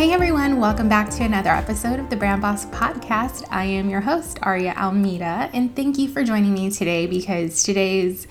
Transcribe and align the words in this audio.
Hey 0.00 0.14
everyone, 0.14 0.58
welcome 0.58 0.88
back 0.88 1.10
to 1.10 1.24
another 1.24 1.50
episode 1.50 2.00
of 2.00 2.08
the 2.08 2.16
Brand 2.16 2.40
Boss 2.40 2.64
Podcast. 2.64 3.46
I 3.50 3.64
am 3.64 3.90
your 3.90 4.00
host, 4.00 4.38
Aria 4.40 4.72
Almeida, 4.74 5.50
and 5.52 5.76
thank 5.76 5.98
you 5.98 6.08
for 6.08 6.24
joining 6.24 6.54
me 6.54 6.70
today 6.70 7.06
because 7.06 7.62
today's 7.62 8.26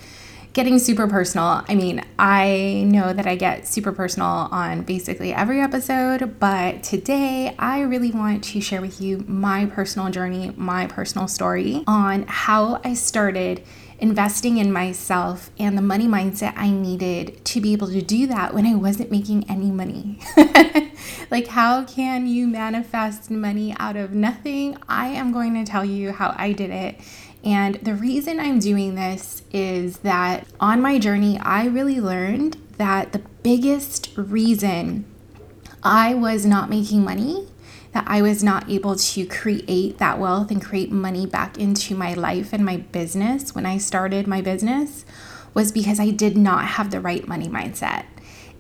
getting 0.54 0.80
super 0.80 1.08
personal. 1.08 1.64
I 1.70 1.76
mean, 1.76 2.04
I 2.18 2.86
know 2.88 3.14
that 3.14 3.28
I 3.28 3.36
get 3.36 3.68
super 3.68 3.92
personal 3.92 4.50
on 4.50 4.82
basically 4.82 5.32
every 5.32 5.62
episode, 5.62 6.40
but 6.40 6.82
today 6.82 7.54
I 7.60 7.82
really 7.82 8.10
want 8.10 8.44
to 8.46 8.62
share 8.62 8.82
with 8.82 9.00
you 9.00 9.24
my 9.28 9.68
personal 9.68 10.10
journey, 10.10 10.52
my 10.58 10.88
personal 10.88 11.28
story 11.28 11.84
on 11.86 12.26
how 12.28 12.82
I 12.84 12.96
started 12.96 13.64
investing 14.00 14.58
in 14.58 14.72
myself 14.72 15.52
and 15.60 15.78
the 15.78 15.82
money 15.82 16.08
mindset 16.08 16.54
I 16.56 16.70
needed 16.70 17.44
to 17.46 17.62
be 17.62 17.74
able 17.74 17.88
to 17.88 18.02
do 18.02 18.28
that 18.28 18.54
when 18.54 18.66
I 18.66 18.76
wasn't 18.76 19.12
making 19.12 19.50
any 19.50 19.72
money. 19.72 20.20
like, 21.32 21.48
how 21.48 21.84
can 21.84 22.28
you 22.28 22.48
manifest 22.48 23.30
money 23.30 23.76
out 23.80 23.96
of 23.96 24.14
nothing? 24.14 24.78
I 24.88 25.08
am 25.08 25.32
going 25.32 25.54
to 25.54 25.70
tell 25.70 25.84
you 25.84 26.14
how 26.14 26.34
I 26.38 26.54
did 26.54 26.70
it 26.70 27.00
and 27.44 27.76
the 27.76 27.96
reason 27.96 28.40
I'm 28.40 28.60
doing 28.60 28.96
this 28.96 29.44
is 29.52 30.00
that 30.00 30.46
on 30.60 30.82
my 30.82 31.00
journey, 31.00 31.40
I 31.40 31.66
really 31.66 32.02
learned 32.02 32.58
that 32.78 33.14
the 33.14 33.20
biggest 33.44 34.10
reason 34.16 35.06
I 35.82 36.14
was 36.14 36.46
not 36.46 36.70
making 36.70 37.04
money, 37.04 37.48
that 37.92 38.04
I 38.08 38.22
was 38.22 38.44
not 38.44 38.70
able 38.70 38.96
to 38.96 39.26
create 39.26 39.98
that 39.98 40.20
wealth 40.20 40.52
and 40.52 40.64
create 40.64 40.92
money 40.92 41.26
back 41.26 41.58
into 41.58 41.96
my 41.96 42.14
life 42.14 42.54
and 42.54 42.64
my 42.64 42.78
business 42.78 43.56
when 43.56 43.66
I 43.66 43.78
started 43.78 44.28
my 44.28 44.42
business, 44.42 45.06
was 45.54 45.72
because 45.72 46.00
I 46.00 46.12
did 46.12 46.38
not 46.38 46.66
have 46.66 46.92
the 46.92 47.02
right 47.02 47.28
money 47.28 47.48
mindset. 47.48 48.06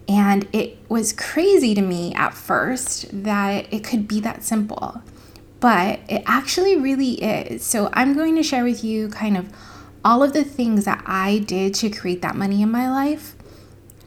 And 0.08 0.48
it 0.52 0.78
was 0.90 1.14
crazy 1.14 1.76
to 1.76 1.82
me 1.82 2.16
at 2.16 2.34
first 2.34 3.08
that 3.24 3.72
it 3.72 3.84
could 3.84 4.08
be 4.08 4.20
that 4.22 4.44
simple 4.44 5.04
but 5.60 6.00
it 6.08 6.24
actually 6.26 6.76
really 6.76 7.14
is. 7.14 7.64
So 7.64 7.90
I'm 7.94 8.14
going 8.14 8.36
to 8.36 8.44
share 8.44 8.64
with 8.64 8.84
you 8.84 9.10
kind 9.10 9.38
of 9.38 9.50
all 10.04 10.24
of 10.24 10.34
the 10.34 10.44
things 10.44 10.86
that 10.86 11.04
I 11.06 11.40
did 11.40 11.74
to 11.76 11.90
create 11.90 12.22
that 12.22 12.36
money 12.36 12.62
in 12.62 12.72
my 12.72 12.90
life. 12.90 13.36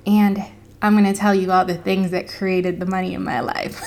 And 0.07 0.43
I'm 0.83 0.95
going 0.95 1.11
to 1.11 1.19
tell 1.19 1.35
you 1.35 1.53
all 1.53 1.65
the 1.65 1.77
things 1.77 2.11
that 2.11 2.29
created 2.29 2.81
the 2.81 2.87
money 2.87 3.15
in 3.15 3.23
my 3.23 3.39
life. 3.41 3.81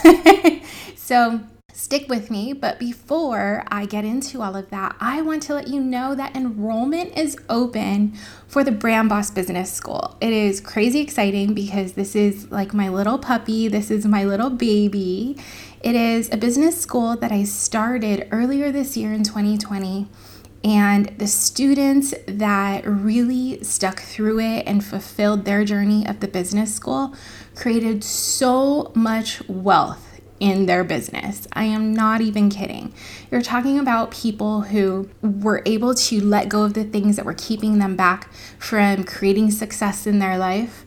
so 0.95 1.41
stick 1.73 2.07
with 2.07 2.31
me. 2.31 2.53
But 2.53 2.79
before 2.79 3.65
I 3.67 3.85
get 3.85 4.05
into 4.05 4.41
all 4.41 4.55
of 4.55 4.69
that, 4.69 4.95
I 5.01 5.21
want 5.21 5.43
to 5.43 5.53
let 5.55 5.67
you 5.67 5.81
know 5.81 6.15
that 6.15 6.35
enrollment 6.35 7.17
is 7.17 7.37
open 7.49 8.13
for 8.47 8.63
the 8.63 8.71
Brand 8.71 9.09
Boss 9.09 9.29
Business 9.29 9.71
School. 9.73 10.15
It 10.21 10.31
is 10.31 10.61
crazy 10.61 11.01
exciting 11.01 11.53
because 11.53 11.93
this 11.93 12.15
is 12.15 12.49
like 12.49 12.73
my 12.73 12.87
little 12.87 13.19
puppy, 13.19 13.67
this 13.67 13.91
is 13.91 14.05
my 14.05 14.23
little 14.23 14.49
baby. 14.49 15.37
It 15.81 15.95
is 15.95 16.31
a 16.31 16.37
business 16.37 16.79
school 16.79 17.17
that 17.17 17.31
I 17.31 17.43
started 17.43 18.27
earlier 18.31 18.71
this 18.71 18.95
year 18.95 19.13
in 19.13 19.23
2020. 19.23 20.07
And 20.65 21.15
the 21.19 21.27
students 21.27 22.15
that 22.25 22.87
really 22.87 23.63
stuck 23.63 23.99
through 23.99 24.39
it 24.39 24.63
and 24.65 24.83
fulfilled 24.83 25.45
their 25.45 25.63
journey 25.63 26.07
of 26.07 26.21
the 26.21 26.27
business 26.27 26.73
school 26.73 27.13
created 27.53 28.03
so 28.03 28.91
much 28.95 29.47
wealth 29.47 30.19
in 30.39 30.65
their 30.65 30.83
business. 30.83 31.47
I 31.53 31.65
am 31.65 31.93
not 31.93 32.19
even 32.19 32.49
kidding. 32.49 32.93
You're 33.29 33.43
talking 33.43 33.77
about 33.77 34.09
people 34.09 34.61
who 34.61 35.07
were 35.21 35.61
able 35.67 35.93
to 35.93 36.23
let 36.23 36.49
go 36.49 36.63
of 36.63 36.73
the 36.73 36.83
things 36.83 37.15
that 37.15 37.25
were 37.25 37.35
keeping 37.35 37.77
them 37.77 37.95
back 37.95 38.33
from 38.57 39.03
creating 39.03 39.51
success 39.51 40.07
in 40.07 40.17
their 40.17 40.37
life. 40.37 40.84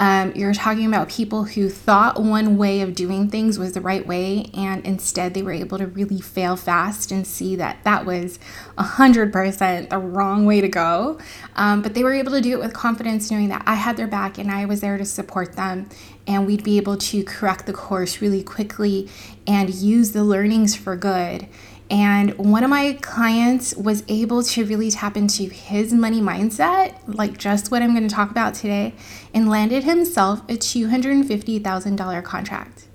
Um, 0.00 0.32
you're 0.34 0.54
talking 0.54 0.86
about 0.86 1.10
people 1.10 1.44
who 1.44 1.68
thought 1.68 2.20
one 2.20 2.56
way 2.56 2.80
of 2.80 2.94
doing 2.94 3.28
things 3.28 3.58
was 3.58 3.74
the 3.74 3.82
right 3.82 4.06
way, 4.06 4.50
and 4.54 4.84
instead 4.86 5.34
they 5.34 5.42
were 5.42 5.52
able 5.52 5.76
to 5.76 5.86
really 5.86 6.22
fail 6.22 6.56
fast 6.56 7.12
and 7.12 7.26
see 7.26 7.54
that 7.56 7.84
that 7.84 8.06
was 8.06 8.38
100% 8.78 9.90
the 9.90 9.98
wrong 9.98 10.46
way 10.46 10.62
to 10.62 10.68
go. 10.68 11.18
Um, 11.54 11.82
but 11.82 11.92
they 11.92 12.02
were 12.02 12.14
able 12.14 12.32
to 12.32 12.40
do 12.40 12.52
it 12.52 12.60
with 12.60 12.72
confidence, 12.72 13.30
knowing 13.30 13.48
that 13.50 13.62
I 13.66 13.74
had 13.74 13.98
their 13.98 14.06
back 14.06 14.38
and 14.38 14.50
I 14.50 14.64
was 14.64 14.80
there 14.80 14.96
to 14.96 15.04
support 15.04 15.54
them 15.54 15.90
and 16.26 16.46
we'd 16.46 16.62
be 16.62 16.76
able 16.76 16.96
to 16.96 17.24
correct 17.24 17.66
the 17.66 17.72
course 17.72 18.20
really 18.20 18.42
quickly 18.42 19.08
and 19.46 19.74
use 19.74 20.12
the 20.12 20.22
learnings 20.22 20.76
for 20.76 20.94
good. 20.96 21.48
And 21.90 22.38
one 22.38 22.62
of 22.62 22.70
my 22.70 22.92
clients 23.02 23.74
was 23.74 24.04
able 24.06 24.44
to 24.44 24.64
really 24.64 24.92
tap 24.92 25.16
into 25.16 25.44
his 25.44 25.92
money 25.92 26.20
mindset, 26.20 26.94
like 27.06 27.36
just 27.36 27.72
what 27.72 27.82
I'm 27.82 27.94
going 27.94 28.06
to 28.06 28.14
talk 28.14 28.30
about 28.30 28.54
today, 28.54 28.94
and 29.34 29.48
landed 29.48 29.82
himself 29.82 30.40
a 30.48 30.56
$250,000 30.56 32.24
contract 32.24 32.86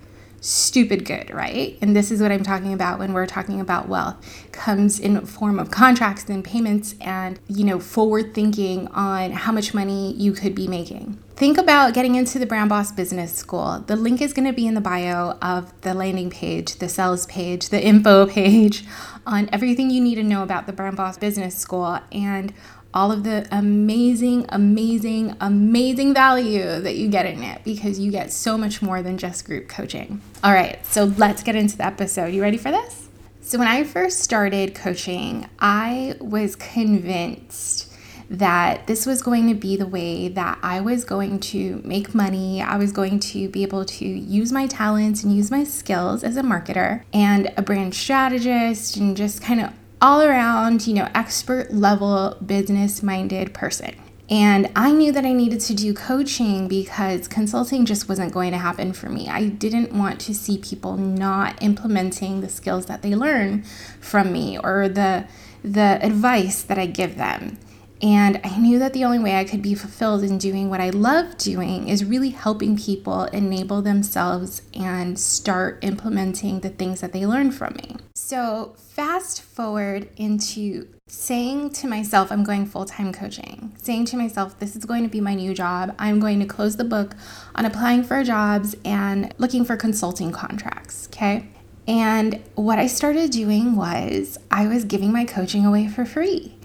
stupid 0.46 1.06
good, 1.06 1.34
right? 1.34 1.78
And 1.82 1.96
this 1.96 2.12
is 2.12 2.22
what 2.22 2.32
I'm 2.32 2.44
talking 2.44 2.74
about 2.74 3.00
when 3.00 3.14
we're 3.14 3.26
talking 3.26 3.60
about 3.60 3.90
wealth. 3.90 4.16
Comes 4.52 5.00
in 5.00 5.26
form 5.26 5.60
of 5.60 5.72
contracts 5.72 6.30
and 6.30 6.44
payments 6.44 6.96
and, 7.02 7.40
you 7.48 7.64
know, 7.64 7.80
forward 7.80 8.34
thinking 8.34 8.88
on 8.90 9.32
how 9.32 9.52
much 9.52 9.74
money 9.74 10.14
you 10.14 10.34
could 10.34 10.54
be 10.54 10.68
making. 10.68 11.18
Think 11.36 11.58
about 11.58 11.94
getting 11.94 12.16
into 12.16 12.40
the 12.40 12.46
Brand 12.46 12.70
Boss 12.70 12.92
Business 12.94 13.34
School. 13.34 13.84
The 13.88 13.98
link 13.98 14.22
is 14.22 14.32
going 14.32 14.48
to 14.48 14.54
be 14.54 14.68
in 14.68 14.74
the 14.74 14.82
bio 14.82 15.32
of 15.42 15.74
the 15.82 15.94
landing 15.94 16.30
page, 16.30 16.76
the 16.76 16.88
sales 16.88 17.26
page, 17.26 17.70
the 17.70 17.84
info 17.84 18.26
page 18.30 18.86
on 19.28 19.50
everything 19.52 19.90
you 19.90 20.00
need 20.00 20.16
to 20.16 20.24
know 20.24 20.44
about 20.44 20.68
the 20.68 20.74
Brand 20.74 20.96
Boss 20.96 21.18
Business 21.18 21.58
School 21.58 22.00
and 22.12 22.54
all 22.96 23.12
of 23.12 23.26
the 23.26 23.46
amazing, 23.52 24.46
amazing, 24.50 25.36
amazing 25.42 26.14
value 26.14 26.80
that 26.80 26.96
you 26.96 27.10
get 27.10 27.26
in 27.26 27.44
it 27.44 27.62
because 27.66 28.00
you 28.00 28.10
get 28.10 28.32
so 28.32 28.58
much 28.58 28.82
more 28.82 29.02
than 29.04 29.18
just 29.18 29.46
group 29.46 29.68
coaching. 29.68 30.22
All 30.42 30.54
right, 30.54 30.84
so 30.86 31.04
let's 31.04 31.44
get 31.44 31.56
into 31.58 31.76
the 31.76 31.86
episode. 31.86 32.28
You 32.28 32.42
ready 32.42 32.58
for 32.58 32.72
this? 32.72 33.10
So, 33.42 33.60
when 33.60 33.68
I 33.68 33.84
first 33.84 34.22
started 34.22 34.74
coaching, 34.74 35.48
I 35.60 36.16
was 36.20 36.56
convinced 36.56 37.92
that 38.30 38.88
this 38.88 39.06
was 39.06 39.22
going 39.22 39.48
to 39.50 39.54
be 39.54 39.76
the 39.76 39.86
way 39.86 40.30
that 40.30 40.58
I 40.64 40.82
was 40.82 41.04
going 41.04 41.40
to 41.42 41.82
make 41.86 42.16
money. 42.16 42.62
I 42.62 42.78
was 42.78 42.92
going 42.92 43.20
to 43.20 43.50
be 43.50 43.62
able 43.62 43.86
to 43.86 44.06
use 44.06 44.52
my 44.52 44.66
talents 44.66 45.24
and 45.24 45.36
use 45.36 45.52
my 45.52 45.64
skills 45.64 46.24
as 46.24 46.38
a 46.38 46.42
marketer 46.42 47.04
and 47.14 47.54
a 47.56 47.62
brand 47.62 47.94
strategist 47.94 48.98
and 48.98 49.16
just 49.16 49.44
kind 49.44 49.62
of 49.62 49.74
all 50.02 50.22
around, 50.22 50.88
you 50.88 50.94
know, 50.94 51.10
expert 51.14 51.74
level 51.74 52.38
business 52.46 53.02
minded 53.02 53.54
person. 53.54 53.96
And 54.30 54.72
I 54.76 54.92
knew 54.92 55.12
that 55.12 55.24
I 55.24 55.34
needed 55.34 55.60
to 55.62 55.76
do 55.76 55.94
coaching 55.94 56.68
because 56.68 57.28
consulting 57.28 57.86
just 57.86 58.10
wasn't 58.10 58.34
going 58.34 58.52
to 58.54 58.58
happen 58.58 58.92
for 58.92 59.08
me. 59.08 59.30
I 59.30 59.50
didn't 59.50 59.94
want 59.94 60.20
to 60.22 60.34
see 60.34 60.58
people 60.58 60.98
not 60.98 61.62
implementing 61.62 62.42
the 62.42 62.50
skills 62.50 62.88
that 62.88 63.04
they 63.04 63.14
learn 63.14 63.64
from 64.00 64.32
me 64.32 64.58
or 64.58 64.90
the 64.90 65.28
the 65.64 66.00
advice 66.04 66.62
that 66.62 66.78
I 66.78 66.86
give 66.86 67.18
them. 67.18 67.58
And 68.06 68.40
I 68.44 68.60
knew 68.60 68.78
that 68.78 68.94
the 68.94 69.04
only 69.04 69.18
way 69.18 69.36
I 69.36 69.46
could 69.46 69.64
be 69.64 69.74
fulfilled 69.74 70.22
in 70.22 70.38
doing 70.38 70.70
what 70.70 70.80
I 70.80 70.92
love 70.92 71.40
doing 71.40 71.90
is 71.90 72.06
really 72.06 72.30
helping 72.30 72.78
people 72.78 73.24
enable 73.24 73.82
themselves 73.82 74.62
and 74.76 75.20
start 75.20 75.80
implementing 75.82 76.60
the 76.60 76.70
things 76.70 77.02
that 77.02 77.14
they 77.14 77.26
learn 77.26 77.50
from 77.50 77.74
me. 77.78 77.96
So, 78.14 78.76
fast 78.78 79.42
forward 79.42 80.08
into 80.18 80.88
saying 81.08 81.72
to 81.72 81.88
myself, 81.88 82.32
I'm 82.32 82.44
going 82.44 82.68
full 82.68 82.86
time 82.86 83.12
coaching, 83.12 83.74
saying 83.82 84.06
to 84.06 84.18
myself, 84.18 84.60
this 84.60 84.76
is 84.76 84.86
going 84.86 85.02
to 85.02 85.10
be 85.10 85.20
my 85.20 85.34
new 85.34 85.56
job. 85.56 85.96
I'm 85.98 86.20
going 86.20 86.40
to 86.42 86.46
close 86.46 86.76
the 86.76 86.84
book 86.84 87.16
on 87.56 87.66
applying 87.66 88.04
for 88.04 88.24
jobs 88.24 88.76
and 88.86 89.34
looking 89.40 89.66
for 89.66 89.78
consulting 89.78 90.32
contracts. 90.32 91.08
Okay. 91.12 91.48
And 91.88 92.44
what 92.54 92.78
I 92.78 92.86
started 92.86 93.32
doing 93.32 93.76
was 93.76 94.38
I 94.52 94.68
was 94.68 94.86
giving 94.86 95.12
my 95.12 95.26
coaching 95.26 95.66
away 95.66 95.88
for 95.88 96.06
free. 96.06 96.56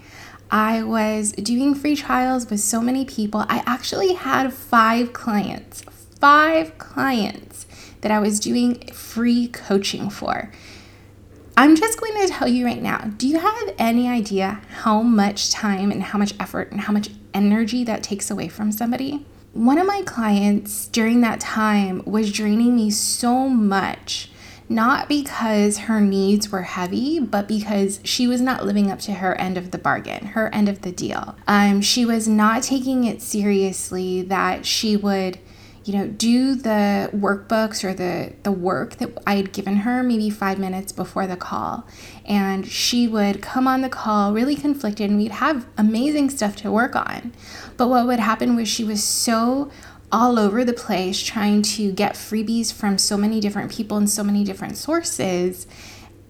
I 0.51 0.83
was 0.83 1.31
doing 1.31 1.73
free 1.73 1.95
trials 1.95 2.49
with 2.49 2.59
so 2.59 2.81
many 2.81 3.05
people. 3.05 3.45
I 3.47 3.63
actually 3.65 4.13
had 4.13 4.53
five 4.53 5.13
clients, 5.13 5.81
five 6.19 6.77
clients 6.77 7.65
that 8.01 8.11
I 8.11 8.19
was 8.19 8.39
doing 8.39 8.85
free 8.91 9.47
coaching 9.47 10.09
for. 10.09 10.51
I'm 11.55 11.75
just 11.77 12.01
going 12.01 12.27
to 12.27 12.33
tell 12.33 12.47
you 12.47 12.65
right 12.65 12.81
now 12.81 13.11
do 13.17 13.27
you 13.27 13.39
have 13.39 13.75
any 13.77 14.09
idea 14.09 14.61
how 14.81 15.01
much 15.01 15.51
time 15.51 15.91
and 15.91 16.03
how 16.03 16.19
much 16.19 16.33
effort 16.39 16.71
and 16.71 16.81
how 16.81 16.93
much 16.93 17.09
energy 17.33 17.83
that 17.85 18.03
takes 18.03 18.29
away 18.29 18.49
from 18.49 18.71
somebody? 18.71 19.25
One 19.53 19.77
of 19.77 19.85
my 19.85 20.01
clients 20.05 20.87
during 20.87 21.21
that 21.21 21.39
time 21.39 22.03
was 22.05 22.31
draining 22.31 22.75
me 22.75 22.89
so 22.89 23.47
much 23.47 24.30
not 24.71 25.09
because 25.09 25.79
her 25.79 25.99
needs 25.99 26.51
were 26.51 26.63
heavy, 26.63 27.19
but 27.19 27.47
because 27.47 27.99
she 28.03 28.27
was 28.27 28.41
not 28.41 28.65
living 28.65 28.89
up 28.89 28.99
to 28.99 29.13
her 29.13 29.35
end 29.35 29.57
of 29.57 29.71
the 29.71 29.77
bargain, 29.77 30.27
her 30.27 30.53
end 30.53 30.69
of 30.69 30.81
the 30.81 30.91
deal. 30.91 31.35
Um, 31.47 31.81
she 31.81 32.05
was 32.05 32.27
not 32.27 32.63
taking 32.63 33.03
it 33.03 33.21
seriously 33.21 34.21
that 34.23 34.65
she 34.65 34.95
would 34.95 35.39
you 35.83 35.93
know 35.93 36.07
do 36.07 36.53
the 36.53 37.09
workbooks 37.13 37.83
or 37.83 37.93
the 37.93 38.33
the 38.43 38.51
work 38.51 38.97
that 38.97 39.17
i 39.25 39.35
had 39.35 39.51
given 39.51 39.77
her 39.77 40.03
maybe 40.03 40.29
five 40.29 40.59
minutes 40.59 40.91
before 40.91 41.25
the 41.25 41.35
call 41.35 41.87
and 42.25 42.67
she 42.67 43.07
would 43.07 43.41
come 43.41 43.67
on 43.67 43.81
the 43.81 43.89
call 43.89 44.31
really 44.31 44.55
conflicted 44.55 45.09
and 45.09 45.17
we'd 45.17 45.31
have 45.31 45.65
amazing 45.77 46.29
stuff 46.29 46.55
to 46.55 46.71
work 46.71 46.95
on 46.95 47.33
but 47.77 47.87
what 47.87 48.05
would 48.05 48.19
happen 48.19 48.55
was 48.55 48.67
she 48.67 48.83
was 48.83 49.03
so 49.03 49.71
all 50.11 50.37
over 50.37 50.63
the 50.65 50.73
place 50.73 51.21
trying 51.21 51.61
to 51.61 51.91
get 51.91 52.13
freebies 52.13 52.73
from 52.73 52.97
so 52.97 53.17
many 53.17 53.39
different 53.39 53.71
people 53.71 53.97
and 53.97 54.09
so 54.09 54.23
many 54.23 54.43
different 54.43 54.77
sources 54.77 55.67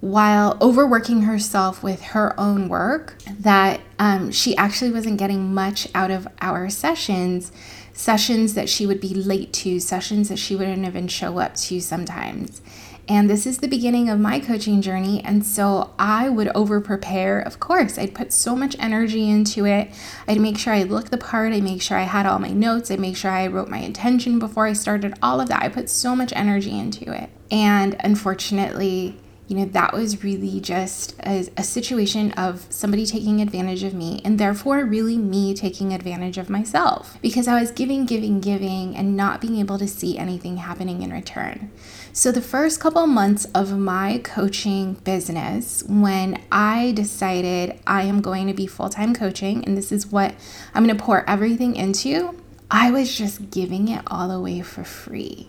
while 0.02 0.58
overworking 0.62 1.24
herself 1.24 1.84
with 1.84 2.02
her 2.02 2.38
own 2.40 2.68
work 2.68 3.16
that 3.40 3.80
um, 4.00 4.32
she 4.32 4.56
actually 4.58 4.92
wasn't 4.92 5.18
getting 5.18 5.54
much 5.54 5.88
out 5.94 6.10
of 6.10 6.28
our 6.42 6.70
sessions 6.70 7.52
sessions 7.94 8.56
that 8.56 8.70
she 8.70 8.86
would 8.86 9.00
be 9.00 9.14
late 9.14 9.54
to 9.54 9.80
sessions 9.80 10.30
that 10.30 10.40
she 10.40 10.56
wouldn't 10.56 10.86
even 10.86 11.08
show 11.08 11.38
up 11.38 11.54
to 11.56 11.80
sometimes 11.80 12.62
and 13.08 13.30
this 13.30 13.46
is 13.46 13.58
the 13.58 13.68
beginning 13.68 14.10
of 14.10 14.20
my 14.20 14.40
coaching 14.40 14.82
journey. 14.82 15.22
And 15.24 15.46
so 15.46 15.94
I 15.98 16.30
would 16.30 16.50
over 16.56 16.80
prepare. 16.80 17.40
Of 17.40 17.60
course, 17.60 17.98
I'd 17.98 18.16
put 18.16 18.32
so 18.32 18.56
much 18.56 18.76
energy 18.80 19.30
into 19.30 19.66
it. 19.66 19.92
I'd 20.28 20.40
make 20.40 20.58
sure 20.58 20.74
I 20.74 20.84
looked 20.84 21.12
the 21.12 21.18
part. 21.18 21.54
I'd 21.54 21.64
make 21.64 21.82
sure 21.82 21.98
I 21.98 22.04
had 22.04 22.26
all 22.26 22.40
my 22.40 22.52
notes. 22.52 22.92
I'd 22.92 23.00
make 23.00 23.18
sure 23.18 23.32
I 23.32 23.48
wrote 23.48 23.70
my 23.70 23.80
intention 23.80 24.40
before 24.40 24.66
I 24.66 24.74
started 24.74 25.14
all 25.22 25.42
of 25.42 25.50
that. 25.50 25.64
I 25.64 25.70
put 25.70 25.90
so 25.90 26.16
much 26.16 26.32
energy 26.36 26.78
into 26.78 27.12
it. 27.12 27.30
And 27.50 27.96
unfortunately, 28.00 29.20
you 29.52 29.58
know, 29.58 29.66
that 29.66 29.92
was 29.92 30.24
really 30.24 30.62
just 30.62 31.14
a, 31.26 31.46
a, 31.58 31.64
situation 31.64 32.32
of 32.34 32.66
somebody 32.70 33.06
taking 33.06 33.42
advantage 33.42 33.84
of 33.84 33.94
me 33.94 34.22
and 34.24 34.40
therefore 34.40 34.86
really 34.86 35.18
me 35.18 35.54
taking 35.54 35.92
advantage 35.94 36.38
of 36.38 36.50
myself 36.50 37.18
because 37.22 37.50
I 37.50 37.60
was 37.60 37.70
giving, 37.70 38.06
giving, 38.06 38.40
giving 38.40 38.96
and 38.96 39.18
not 39.18 39.42
being 39.42 39.58
able 39.58 39.78
to 39.78 39.90
see 39.90 40.18
anything 40.18 40.56
happening 40.56 41.02
in 41.02 41.12
return. 41.12 41.70
So, 42.14 42.34
the 42.34 42.42
first 42.42 42.82
couple 42.82 43.08
months 43.08 43.46
of 43.56 43.78
my 43.78 44.20
coaching 44.22 44.96
business, 44.96 45.82
when 45.88 46.44
I 46.52 46.92
decided 46.92 47.80
I 47.88 48.04
am 48.04 48.20
going 48.20 48.48
to 48.48 48.54
be 48.54 48.68
full 48.68 48.90
time 48.90 49.16
coaching 49.16 49.64
and 49.64 49.78
this 49.78 49.94
is 49.94 50.08
what 50.08 50.36
I'm 50.74 50.84
going 50.84 50.98
to 50.98 51.02
pour 51.02 51.28
everything 51.30 51.78
into, 51.78 52.38
I 52.70 52.92
was 52.92 53.16
just 53.16 53.50
giving 53.50 53.88
it 53.88 54.02
all 54.08 54.30
away 54.30 54.60
for 54.60 54.84
free. 54.84 55.48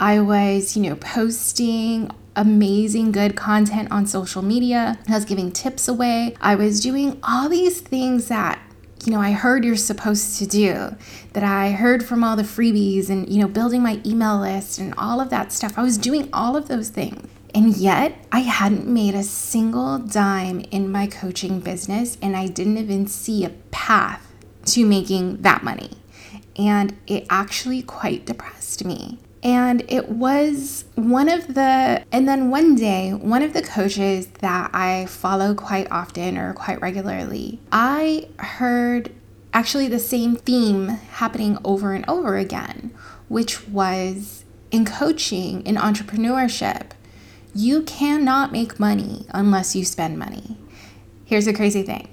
I 0.00 0.20
was, 0.20 0.78
you 0.78 0.82
know, 0.84 0.96
posting 0.96 2.10
amazing 2.34 3.12
good 3.12 3.36
content 3.36 3.90
on 3.90 4.06
social 4.06 4.40
media. 4.40 4.98
I 5.08 5.14
was 5.14 5.26
giving 5.26 5.52
tips 5.52 5.88
away. 5.88 6.36
I 6.40 6.54
was 6.54 6.80
doing 6.80 7.20
all 7.22 7.50
these 7.50 7.80
things 7.82 8.28
that 8.28 8.58
you 9.04 9.12
know, 9.12 9.20
I 9.20 9.32
heard 9.32 9.64
you're 9.64 9.76
supposed 9.76 10.38
to 10.38 10.46
do, 10.46 10.96
that 11.32 11.44
I 11.44 11.70
heard 11.70 12.04
from 12.04 12.24
all 12.24 12.36
the 12.36 12.42
freebies 12.42 13.08
and, 13.08 13.28
you 13.28 13.40
know, 13.40 13.48
building 13.48 13.82
my 13.82 14.00
email 14.04 14.38
list 14.38 14.78
and 14.78 14.94
all 14.98 15.20
of 15.20 15.30
that 15.30 15.52
stuff. 15.52 15.78
I 15.78 15.82
was 15.82 15.98
doing 15.98 16.28
all 16.32 16.56
of 16.56 16.68
those 16.68 16.88
things. 16.88 17.28
And 17.54 17.76
yet, 17.76 18.26
I 18.30 18.40
hadn't 18.40 18.86
made 18.86 19.14
a 19.14 19.22
single 19.22 19.98
dime 19.98 20.60
in 20.70 20.92
my 20.92 21.06
coaching 21.06 21.60
business, 21.60 22.18
and 22.20 22.36
I 22.36 22.46
didn't 22.46 22.76
even 22.76 23.06
see 23.06 23.44
a 23.44 23.50
path 23.70 24.30
to 24.66 24.84
making 24.84 25.38
that 25.42 25.64
money. 25.64 25.92
And 26.56 26.96
it 27.06 27.26
actually 27.30 27.82
quite 27.82 28.26
depressed 28.26 28.84
me. 28.84 29.18
And 29.42 29.84
it 29.88 30.08
was 30.08 30.84
one 30.96 31.28
of 31.28 31.54
the, 31.54 32.04
and 32.10 32.28
then 32.28 32.50
one 32.50 32.74
day, 32.74 33.12
one 33.12 33.42
of 33.42 33.52
the 33.52 33.62
coaches 33.62 34.26
that 34.40 34.70
I 34.74 35.06
follow 35.06 35.54
quite 35.54 35.86
often 35.90 36.36
or 36.36 36.52
quite 36.54 36.80
regularly, 36.80 37.60
I 37.70 38.28
heard 38.38 39.12
actually 39.52 39.88
the 39.88 40.00
same 40.00 40.36
theme 40.36 40.88
happening 40.88 41.58
over 41.64 41.92
and 41.92 42.04
over 42.08 42.36
again, 42.36 42.92
which 43.28 43.68
was 43.68 44.44
in 44.70 44.84
coaching, 44.84 45.64
in 45.64 45.76
entrepreneurship, 45.76 46.90
you 47.54 47.82
cannot 47.82 48.52
make 48.52 48.78
money 48.78 49.26
unless 49.30 49.74
you 49.74 49.84
spend 49.84 50.18
money. 50.18 50.56
Here's 51.24 51.46
the 51.46 51.52
crazy 51.52 51.82
thing 51.82 52.08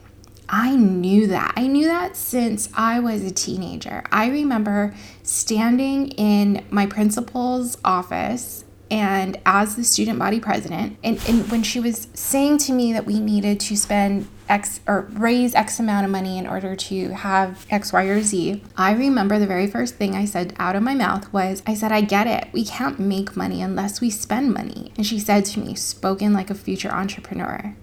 I 0.47 0.75
knew 0.75 1.27
that. 1.27 1.53
I 1.55 1.67
knew 1.67 1.87
that 1.87 2.15
since 2.15 2.69
I 2.75 2.99
was 2.99 3.23
a 3.23 3.31
teenager. 3.31 4.03
I 4.11 4.27
remember 4.27 4.93
standing 5.35 6.09
in 6.09 6.65
my 6.69 6.85
principal's 6.85 7.77
office 7.83 8.63
and 8.91 9.39
as 9.45 9.75
the 9.75 9.83
student 9.83 10.19
body 10.19 10.39
president 10.39 10.95
and, 11.03 11.19
and 11.27 11.49
when 11.49 11.63
she 11.63 11.79
was 11.79 12.07
saying 12.13 12.57
to 12.57 12.71
me 12.71 12.93
that 12.93 13.05
we 13.05 13.19
needed 13.19 13.59
to 13.59 13.75
spend 13.75 14.27
x 14.47 14.79
or 14.87 15.07
raise 15.13 15.55
x 15.55 15.79
amount 15.79 16.05
of 16.05 16.11
money 16.11 16.37
in 16.37 16.45
order 16.45 16.75
to 16.75 17.09
have 17.09 17.65
x 17.71 17.91
y 17.91 18.03
or 18.03 18.21
z 18.21 18.61
i 18.77 18.93
remember 18.93 19.39
the 19.39 19.47
very 19.47 19.65
first 19.65 19.95
thing 19.95 20.15
i 20.15 20.23
said 20.23 20.53
out 20.59 20.75
of 20.75 20.83
my 20.83 20.93
mouth 20.93 21.33
was 21.33 21.63
i 21.65 21.73
said 21.73 21.91
i 21.91 22.01
get 22.01 22.27
it. 22.27 22.47
We 22.51 22.65
can't 22.65 22.99
make 22.99 23.35
money 23.35 23.61
unless 23.61 24.01
we 24.01 24.09
spend 24.09 24.53
money. 24.53 24.91
And 24.97 25.05
she 25.05 25.19
said 25.19 25.45
to 25.45 25.59
me 25.59 25.75
spoken 25.75 26.33
like 26.33 26.49
a 26.49 26.55
future 26.55 26.91
entrepreneur. 26.91 27.75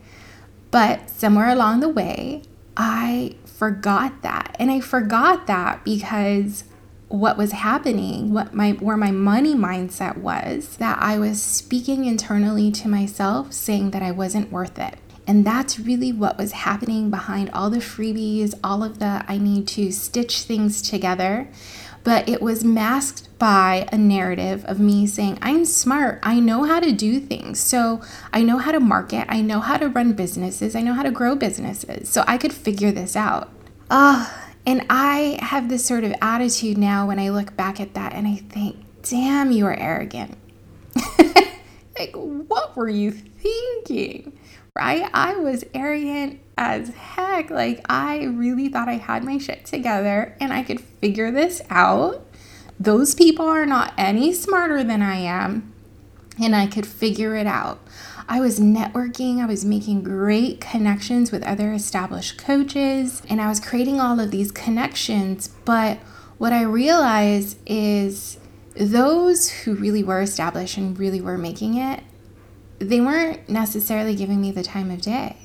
But 0.71 1.11
somewhere 1.11 1.49
along 1.49 1.81
the 1.81 1.89
way 1.89 2.43
I 2.77 3.37
forgot 3.45 4.23
that. 4.23 4.57
And 4.59 4.71
I 4.71 4.81
forgot 4.81 5.47
that 5.47 5.85
because 5.85 6.65
what 7.13 7.37
was 7.37 7.53
happening, 7.53 8.33
what 8.33 8.55
my 8.55 8.73
where 8.73 8.97
my 8.97 9.11
money 9.11 9.55
mindset 9.55 10.17
was, 10.17 10.77
that 10.77 10.99
I 11.01 11.19
was 11.19 11.43
speaking 11.43 12.05
internally 12.05 12.71
to 12.73 12.89
myself 12.89 13.53
saying 13.53 13.91
that 13.91 14.03
I 14.03 14.11
wasn't 14.11 14.51
worth 14.51 14.79
it. 14.79 14.97
And 15.27 15.47
that's 15.47 15.79
really 15.79 16.13
what 16.13 16.37
was 16.37 16.53
happening 16.53 17.09
behind 17.09 17.51
all 17.51 17.71
the 17.71 17.79
freebies, 17.79 18.55
all 18.65 18.83
of 18.83 18.99
the 18.99 19.25
I 19.29 19.39
need 19.39 19.69
to 19.69 19.93
stitch 19.93 20.43
things 20.43 20.83
together 20.83 21.49
but 22.05 22.29
it 22.29 22.43
was 22.43 22.65
masked 22.65 23.29
by 23.39 23.89
a 23.93 23.99
narrative 23.99 24.65
of 24.67 24.81
me 24.81 25.07
saying, 25.07 25.39
I'm 25.41 25.65
smart, 25.65 26.19
I 26.23 26.41
know 26.41 26.65
how 26.65 26.81
to 26.81 26.93
do 26.93 27.21
things. 27.21 27.61
So 27.61 28.01
I 28.33 28.43
know 28.43 28.59
how 28.59 28.73
to 28.73 28.81
market, 28.81 29.27
I 29.29 29.41
know 29.41 29.61
how 29.61 29.77
to 29.77 29.89
run 29.89 30.13
businesses, 30.13 30.75
I 30.75 30.83
know 30.83 30.95
how 30.95 31.03
to 31.03 31.11
grow 31.11 31.37
businesses. 31.37 32.09
So 32.09 32.25
I 32.27 32.39
could 32.39 32.53
figure 32.53 32.93
this 32.93 33.17
out. 33.17 33.51
Ah, 33.91 34.42
and 34.67 34.87
I 34.89 35.39
have 35.41 35.69
this 35.69 35.85
sort 35.85 36.05
of 36.05 36.15
attitude 36.23 36.79
now 36.79 37.07
when 37.07 37.19
I 37.19 37.31
look 37.31 37.57
back 37.57 37.81
at 37.81 37.95
that 37.95 38.13
and 38.13 38.27
I 38.27 38.37
think, 38.37 38.77
damn, 39.03 39.51
you 39.51 39.67
are 39.67 39.75
arrogant. 39.75 40.37
like, 41.99 42.15
what 42.15 42.77
were 42.77 42.89
you 42.89 43.11
thinking? 43.11 44.39
Right? 44.77 45.11
I 45.13 45.37
was 45.37 45.65
arrogant 45.75 46.41
as 46.57 46.91
heck. 46.91 47.51
Like, 47.51 47.85
I 47.89 48.25
really 48.25 48.69
thought 48.69 48.89
I 48.89 48.95
had 48.95 49.25
my 49.25 49.39
shit 49.39 49.67
together 49.67 50.37
and 50.41 50.53
I 50.53 50.63
could 50.63 50.81
figure 50.81 51.31
this 51.31 51.63
out. 51.69 52.25
Those 52.79 53.15
people 53.15 53.47
are 53.47 53.67
not 53.67 53.93
any 53.99 54.33
smarter 54.33 54.83
than 54.83 55.03
I 55.03 55.17
am, 55.17 55.73
and 56.43 56.57
I 56.57 56.67
could 56.67 56.87
figure 56.87 57.37
it 57.37 57.47
out. 57.47 57.81
I 58.29 58.41
was 58.41 58.61
networking, 58.61 59.41
I 59.41 59.47
was 59.47 59.65
making 59.65 60.03
great 60.03 60.61
connections 60.61 61.33
with 61.33 61.43
other 61.43 61.73
established 61.73 62.39
coaches, 62.39 63.23
and 63.29 63.41
I 63.41 63.49
was 63.49 63.61
creating 63.61 64.01
all 64.01 64.21
of 64.21 64.31
these 64.31 64.53
connections. 64.53 65.49
But 65.65 65.99
what 66.39 66.53
I 66.53 66.63
realized 66.63 67.59
is 67.67 68.39
those 68.75 69.51
who 69.51 69.75
really 69.75 70.03
were 70.03 70.21
established 70.21 70.77
and 70.77 70.99
really 70.99 71.21
were 71.21 71.39
making 71.39 71.77
it, 71.77 72.03
they 72.79 73.01
weren't 73.01 73.49
necessarily 73.49 74.15
giving 74.15 74.41
me 74.41 74.51
the 74.51 74.63
time 74.63 74.91
of 74.91 75.03
day 75.03 75.37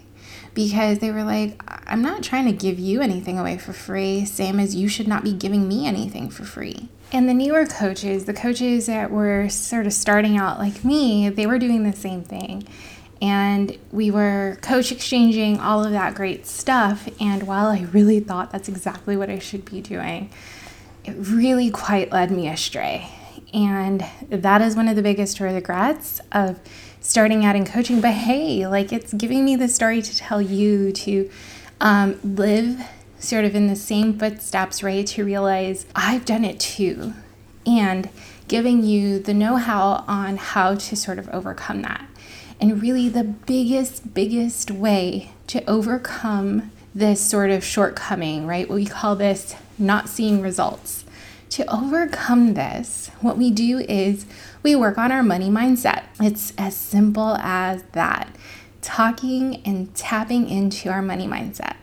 because 0.53 1.00
they 1.00 1.12
were 1.12 1.24
like, 1.24 1.62
I'm 1.86 2.01
not 2.01 2.24
trying 2.24 2.46
to 2.46 2.51
give 2.51 2.79
you 2.79 3.01
anything 3.01 3.38
away 3.38 3.57
for 3.57 3.74
free, 3.74 4.25
same 4.25 4.60
as 4.60 4.75
you 4.75 4.88
should 4.88 5.07
not 5.07 5.24
be 5.24 5.34
giving 5.34 5.67
me 5.67 5.86
anything 5.86 6.29
for 6.29 6.46
free. 6.46 6.89
And 7.11 7.29
the 7.29 7.33
newer 7.33 7.65
coaches, 7.65 8.25
the 8.25 8.33
coaches 8.33 8.87
that 8.87 9.11
were 9.11 9.47
sort 9.47 9.85
of 9.85 9.93
starting 9.93 10.37
out 10.37 10.59
like 10.59 10.83
me, 10.83 11.29
they 11.29 11.45
were 11.45 11.57
doing 11.57 11.83
the 11.83 11.95
same 11.95 12.23
thing. 12.23 12.67
And 13.21 13.77
we 13.91 14.11
were 14.11 14.57
coach 14.61 14.91
exchanging 14.91 15.59
all 15.59 15.83
of 15.83 15.91
that 15.91 16.15
great 16.15 16.45
stuff. 16.45 17.07
And 17.19 17.43
while 17.43 17.67
I 17.67 17.81
really 17.91 18.19
thought 18.19 18.51
that's 18.51 18.67
exactly 18.67 19.15
what 19.15 19.29
I 19.29 19.39
should 19.39 19.65
be 19.65 19.81
doing, 19.81 20.29
it 21.05 21.13
really 21.13 21.71
quite 21.71 22.11
led 22.11 22.29
me 22.29 22.49
astray. 22.49 23.09
And 23.53 24.05
that 24.29 24.61
is 24.61 24.75
one 24.75 24.89
of 24.89 24.97
the 24.97 25.01
biggest 25.01 25.39
regrets 25.39 26.19
of 26.33 26.59
starting 26.99 27.45
out 27.45 27.55
in 27.55 27.65
coaching. 27.65 28.01
But 28.01 28.13
hey, 28.13 28.67
like 28.67 28.91
it's 28.91 29.13
giving 29.13 29.45
me 29.45 29.55
the 29.55 29.69
story 29.69 30.01
to 30.01 30.17
tell 30.17 30.41
you 30.41 30.91
to 30.91 31.29
um, 31.79 32.19
live 32.23 32.85
sort 33.19 33.45
of 33.45 33.55
in 33.55 33.67
the 33.67 33.75
same 33.75 34.17
footsteps, 34.17 34.83
right? 34.83 35.05
To 35.07 35.25
realize 35.25 35.86
I've 35.95 36.25
done 36.25 36.45
it 36.45 36.59
too. 36.59 37.13
And 37.65 38.09
giving 38.47 38.83
you 38.83 39.19
the 39.19 39.33
know 39.33 39.57
how 39.57 40.05
on 40.07 40.38
how 40.38 40.75
to 40.75 40.95
sort 40.95 41.19
of 41.19 41.27
overcome 41.29 41.81
that. 41.81 42.07
And 42.59 42.81
really, 42.81 43.09
the 43.09 43.24
biggest, 43.24 44.13
biggest 44.13 44.71
way 44.71 45.31
to 45.47 45.63
overcome 45.69 46.71
this 46.95 47.21
sort 47.21 47.51
of 47.51 47.63
shortcoming, 47.63 48.47
right? 48.47 48.67
What 48.67 48.75
we 48.75 48.86
call 48.86 49.15
this 49.15 49.55
not 49.77 50.09
seeing 50.09 50.41
results. 50.41 51.05
To 51.51 51.71
overcome 51.71 52.55
this, 52.55 53.12
what 53.21 53.38
we 53.38 53.51
do 53.51 53.79
is 53.79 54.25
we 54.63 54.75
work 54.75 54.97
on 54.97 55.12
our 55.12 55.24
money 55.24 55.50
mindset. 55.50 56.03
It's 56.19 56.53
as 56.57 56.75
simple 56.75 57.36
as 57.38 57.83
that 57.91 58.36
talking 58.81 59.62
and 59.65 59.93
tapping 59.95 60.50
into 60.50 60.89
our 60.89 61.01
money 61.01 61.27
mindset. 61.27 61.75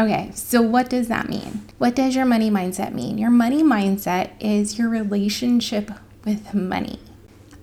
Okay, 0.00 0.30
so 0.34 0.62
what 0.62 0.88
does 0.88 1.08
that 1.08 1.28
mean? 1.28 1.60
What 1.76 1.94
does 1.94 2.16
your 2.16 2.24
money 2.24 2.50
mindset 2.50 2.94
mean? 2.94 3.18
Your 3.18 3.28
money 3.28 3.62
mindset 3.62 4.30
is 4.40 4.78
your 4.78 4.88
relationship 4.88 5.90
with 6.24 6.54
money. 6.54 6.98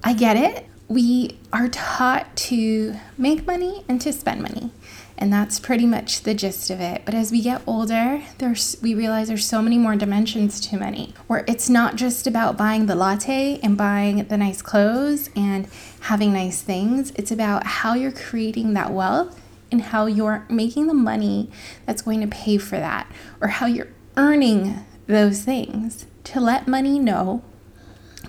I 0.03 0.13
get 0.13 0.37
it. 0.37 0.67
We 0.87 1.39
are 1.51 1.67
taught 1.67 2.35
to 2.37 2.95
make 3.17 3.47
money 3.47 3.83
and 3.89 3.99
to 4.01 4.13
spend 4.13 4.43
money. 4.43 4.69
And 5.17 5.33
that's 5.33 5.59
pretty 5.59 5.87
much 5.87 6.21
the 6.21 6.35
gist 6.35 6.69
of 6.69 6.79
it. 6.79 7.01
But 7.05 7.15
as 7.15 7.31
we 7.31 7.41
get 7.41 7.63
older, 7.65 8.21
there's 8.37 8.77
we 8.83 8.93
realize 8.93 9.29
there's 9.29 9.47
so 9.47 9.63
many 9.63 9.79
more 9.79 9.95
dimensions 9.95 10.59
to 10.67 10.77
money. 10.77 11.15
Where 11.25 11.43
it's 11.47 11.71
not 11.71 11.95
just 11.95 12.27
about 12.27 12.55
buying 12.55 12.85
the 12.85 12.93
latte 12.93 13.59
and 13.63 13.75
buying 13.75 14.25
the 14.25 14.37
nice 14.37 14.61
clothes 14.61 15.31
and 15.35 15.67
having 16.01 16.33
nice 16.33 16.61
things. 16.61 17.11
It's 17.15 17.31
about 17.31 17.65
how 17.65 17.95
you're 17.95 18.11
creating 18.11 18.73
that 18.73 18.93
wealth 18.93 19.41
and 19.71 19.81
how 19.81 20.05
you're 20.05 20.45
making 20.49 20.87
the 20.87 20.93
money 20.93 21.49
that's 21.85 22.01
going 22.01 22.21
to 22.21 22.27
pay 22.27 22.57
for 22.57 22.77
that, 22.77 23.11
or 23.41 23.49
how 23.49 23.65
you're 23.65 23.89
earning 24.15 24.85
those 25.07 25.43
things 25.43 26.05
to 26.25 26.39
let 26.39 26.67
money 26.67 26.99
know 26.99 27.43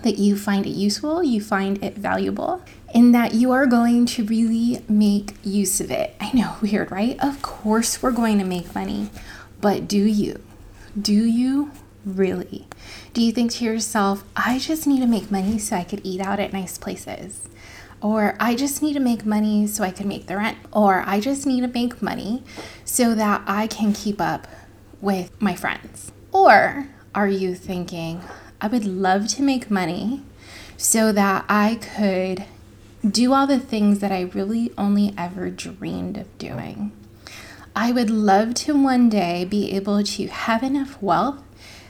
that 0.03 0.19
you 0.19 0.37
find 0.37 0.67
it 0.67 0.71
useful, 0.71 1.23
you 1.23 1.41
find 1.41 1.83
it 1.83 1.97
valuable, 1.97 2.63
and 2.95 3.15
that 3.15 3.35
you 3.35 3.51
are 3.53 3.67
going 3.67 4.07
to 4.07 4.25
really 4.25 4.83
make 4.89 5.35
use 5.43 5.81
of 5.81 5.91
it. 5.91 6.15
I 6.21 6.31
know, 6.33 6.57
weird, 6.63 6.91
right? 6.91 7.19
Of 7.21 7.43
course, 7.43 8.03
we're 8.03 8.13
going 8.13 8.39
to 8.39 8.45
make 8.45 8.75
money, 8.75 9.11
but 9.61 9.89
do 9.89 10.03
you? 10.03 10.41
Do 11.01 11.13
you 11.13 11.73
really? 12.05 12.67
Do 13.13 13.23
you 13.23 13.33
think 13.33 13.53
to 13.53 13.65
yourself, 13.65 14.25
I 14.37 14.59
just 14.59 14.87
need 14.87 15.01
to 15.01 15.07
make 15.07 15.31
money 15.31 15.59
so 15.59 15.77
I 15.77 15.85
could 15.85 16.01
eat 16.05 16.21
out 16.21 16.41
at 16.41 16.53
nice 16.53 16.79
places? 16.79 17.49
Or 18.01 18.37
I 18.39 18.55
just 18.55 18.83
need 18.83 18.95
to 18.95 19.01
make 19.01 19.27
money 19.27 19.67
so 19.67 19.83
I 19.83 19.91
can 19.91 20.07
make 20.09 20.27
the 20.27 20.37
rent. 20.37 20.59
Or 20.73 21.03
I 21.07 21.21
just 21.21 21.47
need 21.47 21.63
to 21.63 21.69
make 21.69 22.01
money 22.01 22.45
so 22.85 23.15
that 23.15 23.43
I 23.47 23.67
can 23.67 23.93
keep 23.93 24.21
up 24.21 24.47
with 25.01 25.31
my 25.41 25.55
friends. 25.55 26.13
Or 26.33 26.89
are 27.15 27.29
you 27.29 27.55
thinking, 27.55 28.23
I 28.61 28.69
would 28.69 28.85
love 28.85 29.29
to 29.29 29.43
make 29.43 29.71
money 29.71 30.23
so 30.77 31.13
that 31.13 31.45
I 31.49 31.77
could 31.77 32.45
do 33.09 33.33
all 33.33 33.47
the 33.47 33.59
things 33.59 34.01
that 34.01 34.13
I 34.13 34.23
really 34.23 34.73
only 34.77 35.15
ever 35.17 35.51
dreamed 35.51 36.17
of 36.17 36.39
doing? 36.39 36.93
I 37.75 37.93
would 37.93 38.11
love 38.11 38.55
to 38.55 38.75
one 38.75 39.09
day 39.09 39.45
be 39.45 39.73
able 39.73 40.03
to 40.03 40.27
have 40.27 40.63
enough 40.63 41.01
wealth, 41.01 41.43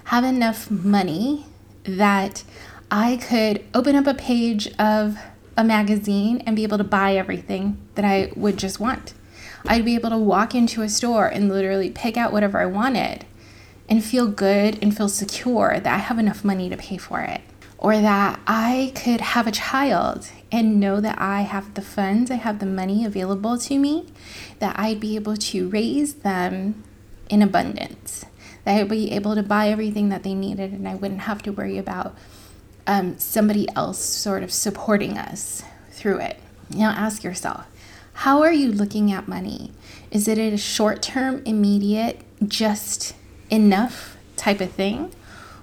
have 0.04 0.24
enough 0.24 0.70
money 0.70 1.46
that 1.84 2.44
I 2.90 3.16
could 3.16 3.64
open 3.74 3.96
up 3.96 4.06
a 4.06 4.14
page 4.14 4.68
of 4.78 5.18
a 5.58 5.64
magazine 5.64 6.40
and 6.46 6.54
be 6.54 6.62
able 6.62 6.78
to 6.78 6.84
buy 6.84 7.16
everything 7.16 7.76
that 7.96 8.04
I 8.04 8.32
would 8.36 8.56
just 8.56 8.78
want. 8.78 9.12
I'd 9.66 9.84
be 9.84 9.96
able 9.96 10.10
to 10.10 10.16
walk 10.16 10.54
into 10.54 10.82
a 10.82 10.88
store 10.88 11.26
and 11.26 11.48
literally 11.48 11.90
pick 11.90 12.16
out 12.16 12.32
whatever 12.32 12.60
I 12.60 12.66
wanted 12.66 13.26
and 13.88 14.04
feel 14.04 14.28
good 14.28 14.80
and 14.80 14.96
feel 14.96 15.08
secure 15.08 15.80
that 15.80 15.92
I 15.92 15.98
have 15.98 16.18
enough 16.18 16.44
money 16.44 16.70
to 16.70 16.76
pay 16.76 16.96
for 16.96 17.22
it. 17.22 17.40
Or 17.76 17.98
that 17.98 18.38
I 18.46 18.92
could 18.94 19.20
have 19.20 19.48
a 19.48 19.52
child 19.52 20.30
and 20.52 20.78
know 20.78 21.00
that 21.00 21.20
I 21.20 21.42
have 21.42 21.74
the 21.74 21.82
funds, 21.82 22.30
I 22.30 22.36
have 22.36 22.60
the 22.60 22.66
money 22.66 23.04
available 23.04 23.58
to 23.58 23.78
me, 23.78 24.06
that 24.60 24.78
I'd 24.78 25.00
be 25.00 25.16
able 25.16 25.36
to 25.36 25.68
raise 25.68 26.14
them 26.14 26.84
in 27.28 27.42
abundance, 27.42 28.24
that 28.64 28.80
I'd 28.80 28.88
be 28.88 29.10
able 29.10 29.34
to 29.34 29.42
buy 29.42 29.70
everything 29.70 30.08
that 30.10 30.22
they 30.22 30.34
needed 30.34 30.72
and 30.72 30.88
I 30.88 30.94
wouldn't 30.94 31.22
have 31.22 31.42
to 31.42 31.52
worry 31.52 31.78
about 31.78 32.16
um, 32.88 33.18
somebody 33.18 33.68
else 33.76 34.02
sort 34.02 34.42
of 34.42 34.50
supporting 34.50 35.18
us 35.18 35.62
through 35.92 36.18
it. 36.18 36.40
Now 36.70 36.90
ask 36.90 37.22
yourself, 37.22 37.66
how 38.14 38.42
are 38.42 38.52
you 38.52 38.72
looking 38.72 39.12
at 39.12 39.28
money? 39.28 39.72
Is 40.10 40.26
it 40.26 40.38
a 40.38 40.56
short 40.56 41.02
term, 41.02 41.42
immediate, 41.44 42.22
just 42.44 43.14
enough 43.50 44.16
type 44.36 44.60
of 44.60 44.72
thing? 44.72 45.12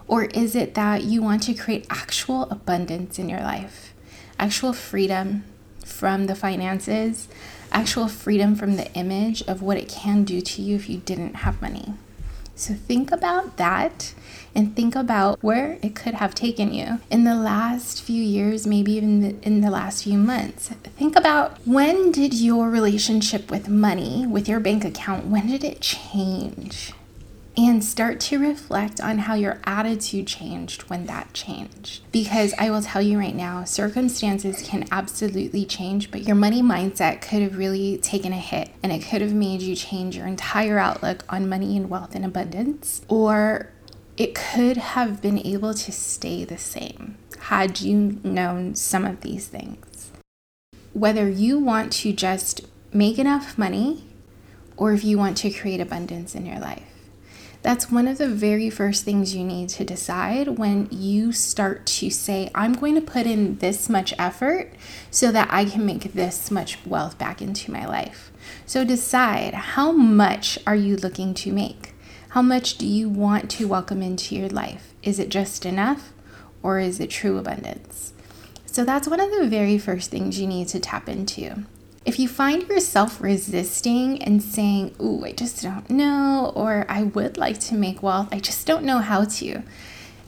Or 0.07 0.25
is 0.25 0.55
it 0.55 0.75
that 0.75 1.03
you 1.03 1.23
want 1.23 1.41
to 1.43 1.55
create 1.55 1.87
actual 1.89 2.43
abundance 2.43 3.17
in 3.17 3.27
your 3.27 3.41
life, 3.41 3.93
actual 4.37 4.71
freedom 4.71 5.43
from 5.83 6.27
the 6.27 6.35
finances, 6.35 7.27
actual 7.71 8.07
freedom 8.07 8.55
from 8.55 8.75
the 8.77 8.91
image 8.93 9.41
of 9.47 9.63
what 9.63 9.77
it 9.77 9.89
can 9.89 10.23
do 10.23 10.41
to 10.41 10.61
you 10.61 10.75
if 10.75 10.87
you 10.87 10.99
didn't 10.99 11.37
have 11.37 11.59
money? 11.59 11.95
So 12.53 12.75
think 12.75 13.11
about 13.11 13.57
that 13.57 14.13
and 14.55 14.75
think 14.75 14.95
about 14.95 15.43
where 15.43 15.77
it 15.81 15.95
could 15.95 16.15
have 16.15 16.33
taken 16.33 16.73
you 16.73 16.99
in 17.11 17.23
the 17.25 17.35
last 17.35 18.01
few 18.01 18.23
years, 18.23 18.65
maybe 18.65 18.93
even 18.93 19.39
in 19.41 19.61
the 19.61 19.69
last 19.69 20.03
few 20.03 20.17
months. 20.17 20.69
Think 20.97 21.15
about 21.15 21.59
when 21.65 22.11
did 22.11 22.33
your 22.33 22.69
relationship 22.69 23.51
with 23.51 23.67
money, 23.67 24.25
with 24.25 24.47
your 24.47 24.59
bank 24.59 24.85
account, 24.85 25.27
when 25.27 25.47
did 25.47 25.63
it 25.63 25.81
change? 25.81 26.93
and 27.57 27.83
start 27.83 28.19
to 28.19 28.39
reflect 28.39 28.99
on 28.99 29.19
how 29.19 29.33
your 29.33 29.59
attitude 29.63 30.27
changed 30.27 30.83
when 30.83 31.05
that 31.05 31.33
changed. 31.33 32.01
Because 32.11 32.53
I 32.57 32.69
will 32.69 32.81
tell 32.81 33.01
you 33.01 33.17
right 33.17 33.35
now, 33.35 33.63
circumstances 33.63 34.61
can 34.67 34.85
absolutely 34.91 35.65
change, 35.65 36.11
but 36.11 36.27
your 36.27 36.35
money 36.35 36.61
mindset 36.61 37.21
could 37.21 37.41
have 37.41 37.57
really 37.57 37.97
taken 37.99 38.33
a 38.33 38.37
hit 38.37 38.71
and 38.83 38.91
it 38.91 39.05
could 39.05 39.21
have 39.21 39.33
made 39.33 39.61
you 39.61 39.75
change 39.75 40.17
your 40.17 40.27
entire 40.27 40.77
outlook 40.77 41.23
on 41.29 41.47
money 41.47 41.77
and 41.77 41.89
wealth 41.89 42.15
and 42.15 42.25
abundance, 42.25 43.01
or 43.07 43.71
it 44.17 44.33
could 44.33 44.77
have 44.77 45.21
been 45.21 45.39
able 45.45 45.73
to 45.73 45.91
stay 45.91 46.45
the 46.45 46.57
same 46.57 47.17
had 47.39 47.81
you 47.81 48.19
known 48.23 48.75
some 48.75 49.05
of 49.05 49.21
these 49.21 49.47
things. 49.47 50.11
Whether 50.93 51.29
you 51.29 51.59
want 51.59 51.91
to 51.93 52.13
just 52.13 52.61
make 52.93 53.19
enough 53.19 53.57
money 53.57 54.05
or 54.77 54.93
if 54.93 55.03
you 55.03 55.17
want 55.17 55.37
to 55.37 55.51
create 55.51 55.81
abundance 55.81 56.33
in 56.33 56.45
your 56.45 56.59
life. 56.59 56.83
That's 57.61 57.91
one 57.91 58.07
of 58.07 58.19
the 58.19 58.29
very 58.29 58.69
first 58.69 59.03
things 59.03 59.35
you 59.35 59.43
need 59.43 59.69
to 59.69 59.83
decide 59.83 60.59
when 60.59 60.87
you 60.91 61.31
start 61.31 61.85
to 61.87 62.11
say, 62.11 62.51
I'm 62.53 62.73
going 62.73 62.93
to 62.93 63.01
put 63.01 63.25
in 63.25 63.57
this 63.57 63.89
much 63.89 64.13
effort 64.19 64.71
so 65.09 65.31
that 65.31 65.47
I 65.51 65.65
can 65.65 65.83
make 65.83 66.13
this 66.13 66.51
much 66.51 66.77
wealth 66.85 67.17
back 67.17 67.41
into 67.41 67.71
my 67.71 67.85
life. 67.85 68.31
So 68.67 68.85
decide 68.85 69.55
how 69.55 69.91
much 69.91 70.59
are 70.67 70.75
you 70.75 70.95
looking 70.95 71.33
to 71.33 71.51
make? 71.51 71.94
How 72.35 72.41
much 72.41 72.77
do 72.77 72.85
you 72.85 73.07
want 73.07 73.49
to 73.51 73.65
welcome 73.65 74.01
into 74.01 74.35
your 74.35 74.49
life? 74.49 74.93
Is 75.01 75.19
it 75.19 75.29
just 75.29 75.65
enough 75.65 76.11
or 76.61 76.79
is 76.79 76.99
it 76.99 77.09
true 77.09 77.37
abundance? 77.37 78.11
So 78.65 78.83
that's 78.83 79.07
one 79.07 79.21
of 79.21 79.31
the 79.31 79.47
very 79.47 79.77
first 79.77 80.11
things 80.11 80.37
you 80.37 80.45
need 80.45 80.67
to 80.67 80.81
tap 80.81 81.07
into. 81.07 81.63
If 82.03 82.19
you 82.19 82.27
find 82.27 82.67
yourself 82.67 83.21
resisting 83.21 84.21
and 84.21 84.43
saying, 84.43 84.95
Ooh, 85.01 85.23
I 85.23 85.31
just 85.31 85.63
don't 85.63 85.89
know, 85.89 86.51
or 86.53 86.85
I 86.89 87.03
would 87.03 87.37
like 87.37 87.57
to 87.61 87.75
make 87.75 88.03
wealth, 88.03 88.27
I 88.33 88.39
just 88.39 88.67
don't 88.67 88.83
know 88.83 88.99
how 88.99 89.23
to, 89.23 89.63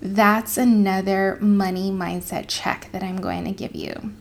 that's 0.01 0.57
another 0.57 1.37
money 1.41 1.91
mindset 1.91 2.45
check 2.47 2.87
that 2.93 3.03
I'm 3.03 3.19
going 3.19 3.43
to 3.43 3.51
give 3.51 3.75
you. 3.75 4.13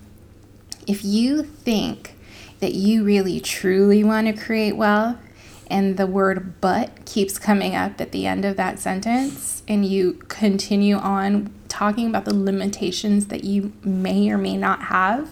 If 0.88 1.04
you 1.04 1.44
think 1.44 2.16
that 2.58 2.74
you 2.74 3.04
really 3.04 3.38
truly 3.38 4.02
want 4.02 4.26
to 4.26 4.32
create 4.32 4.72
wealth, 4.72 5.18
and 5.68 5.96
the 5.96 6.06
word 6.06 6.60
but 6.60 7.04
keeps 7.04 7.38
coming 7.38 7.74
up 7.74 8.00
at 8.00 8.12
the 8.12 8.26
end 8.26 8.44
of 8.44 8.56
that 8.56 8.78
sentence, 8.78 9.62
and 9.66 9.84
you 9.84 10.14
continue 10.28 10.96
on 10.96 11.52
talking 11.68 12.06
about 12.08 12.24
the 12.24 12.34
limitations 12.34 13.26
that 13.26 13.44
you 13.44 13.72
may 13.82 14.30
or 14.30 14.38
may 14.38 14.56
not 14.56 14.84
have, 14.84 15.30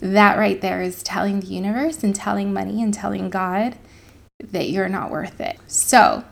that 0.00 0.38
right 0.38 0.60
there 0.60 0.80
is 0.80 1.02
telling 1.02 1.40
the 1.40 1.46
universe 1.46 2.02
and 2.02 2.14
telling 2.14 2.52
money 2.52 2.82
and 2.82 2.94
telling 2.94 3.30
God 3.30 3.76
that 4.42 4.70
you're 4.70 4.88
not 4.88 5.10
worth 5.10 5.40
it. 5.40 5.58
So, 5.66 6.24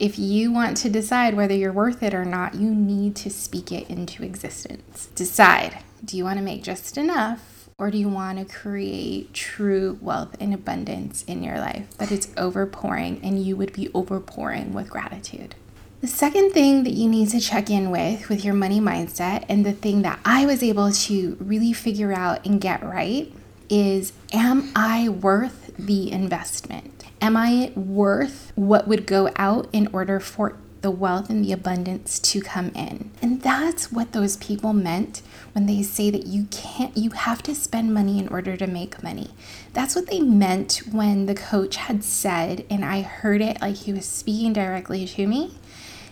if 0.00 0.18
you 0.18 0.50
want 0.50 0.76
to 0.78 0.90
decide 0.90 1.34
whether 1.34 1.54
you're 1.54 1.72
worth 1.72 2.02
it 2.02 2.14
or 2.14 2.24
not, 2.24 2.54
you 2.54 2.74
need 2.74 3.14
to 3.16 3.30
speak 3.30 3.70
it 3.70 3.88
into 3.88 4.24
existence. 4.24 5.08
Decide 5.14 5.78
do 6.04 6.16
you 6.16 6.24
want 6.24 6.38
to 6.38 6.44
make 6.44 6.62
just 6.64 6.98
enough 6.98 7.51
or 7.82 7.90
do 7.90 7.98
you 7.98 8.08
want 8.08 8.38
to 8.38 8.44
create 8.44 9.34
true 9.34 9.98
wealth 10.00 10.36
and 10.38 10.54
abundance 10.54 11.24
in 11.24 11.42
your 11.42 11.58
life 11.58 11.90
that 11.98 12.12
it's 12.12 12.28
overpouring 12.28 13.18
and 13.24 13.44
you 13.44 13.56
would 13.56 13.72
be 13.72 13.88
overpouring 13.88 14.70
with 14.70 14.88
gratitude? 14.88 15.56
The 16.00 16.06
second 16.06 16.52
thing 16.52 16.84
that 16.84 16.92
you 16.92 17.08
need 17.08 17.30
to 17.30 17.40
check 17.40 17.70
in 17.70 17.90
with 17.90 18.28
with 18.28 18.44
your 18.44 18.54
money 18.54 18.78
mindset 18.78 19.44
and 19.48 19.66
the 19.66 19.72
thing 19.72 20.02
that 20.02 20.20
I 20.24 20.46
was 20.46 20.62
able 20.62 20.92
to 20.92 21.36
really 21.40 21.72
figure 21.72 22.12
out 22.12 22.46
and 22.46 22.60
get 22.60 22.84
right 22.84 23.32
is 23.68 24.12
am 24.32 24.70
I 24.76 25.08
worth 25.08 25.72
the 25.76 26.12
investment? 26.12 27.06
Am 27.20 27.36
I 27.36 27.72
worth 27.74 28.52
what 28.54 28.86
would 28.86 29.08
go 29.08 29.28
out 29.34 29.68
in 29.72 29.88
order 29.92 30.20
for 30.20 30.56
the 30.82 30.90
wealth 30.90 31.30
and 31.30 31.44
the 31.44 31.52
abundance 31.52 32.18
to 32.18 32.40
come 32.40 32.68
in. 32.74 33.10
And 33.22 33.40
that's 33.40 33.90
what 33.90 34.12
those 34.12 34.36
people 34.36 34.72
meant 34.72 35.22
when 35.52 35.66
they 35.66 35.82
say 35.82 36.10
that 36.10 36.26
you 36.26 36.46
can't, 36.50 36.96
you 36.96 37.10
have 37.10 37.42
to 37.44 37.54
spend 37.54 37.94
money 37.94 38.18
in 38.18 38.28
order 38.28 38.56
to 38.56 38.66
make 38.66 39.02
money. 39.02 39.30
That's 39.72 39.94
what 39.94 40.08
they 40.08 40.20
meant 40.20 40.82
when 40.90 41.26
the 41.26 41.34
coach 41.34 41.76
had 41.76 42.04
said, 42.04 42.66
and 42.68 42.84
I 42.84 43.02
heard 43.02 43.40
it 43.40 43.60
like 43.60 43.76
he 43.76 43.92
was 43.92 44.06
speaking 44.06 44.52
directly 44.52 45.06
to 45.06 45.26
me, 45.26 45.54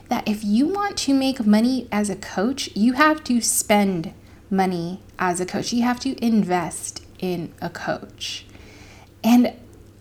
that 0.08 0.26
if 0.26 0.42
you 0.42 0.66
want 0.66 0.96
to 0.98 1.14
make 1.14 1.44
money 1.44 1.88
as 1.92 2.08
a 2.08 2.16
coach, 2.16 2.70
you 2.74 2.94
have 2.94 3.22
to 3.24 3.40
spend 3.40 4.12
money 4.50 5.00
as 5.18 5.40
a 5.40 5.46
coach. 5.46 5.72
You 5.72 5.82
have 5.82 6.00
to 6.00 6.24
invest 6.24 7.04
in 7.18 7.52
a 7.60 7.70
coach. 7.70 8.46
And 9.22 9.54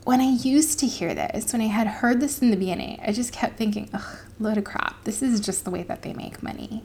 when 0.04 0.22
I 0.22 0.32
used 0.32 0.80
to 0.80 0.88
hear 0.88 1.14
this, 1.14 1.54
when 1.54 1.62
I 1.62 1.68
had 1.68 1.86
heard 1.86 2.22
this 2.22 2.42
in 2.42 2.50
the 2.50 2.58
beginning, 2.58 3.00
I 3.06 3.12
just 3.12 3.32
kept 3.32 3.58
thinking, 3.58 3.90
ugh, 3.94 4.18
load 4.40 4.58
of 4.58 4.64
crap. 4.64 5.04
This 5.04 5.22
is 5.22 5.40
just 5.40 5.66
the 5.66 5.72
way 5.72 5.84
that 5.84 6.02
they 6.02 6.14
make 6.14 6.42
money. 6.42 6.84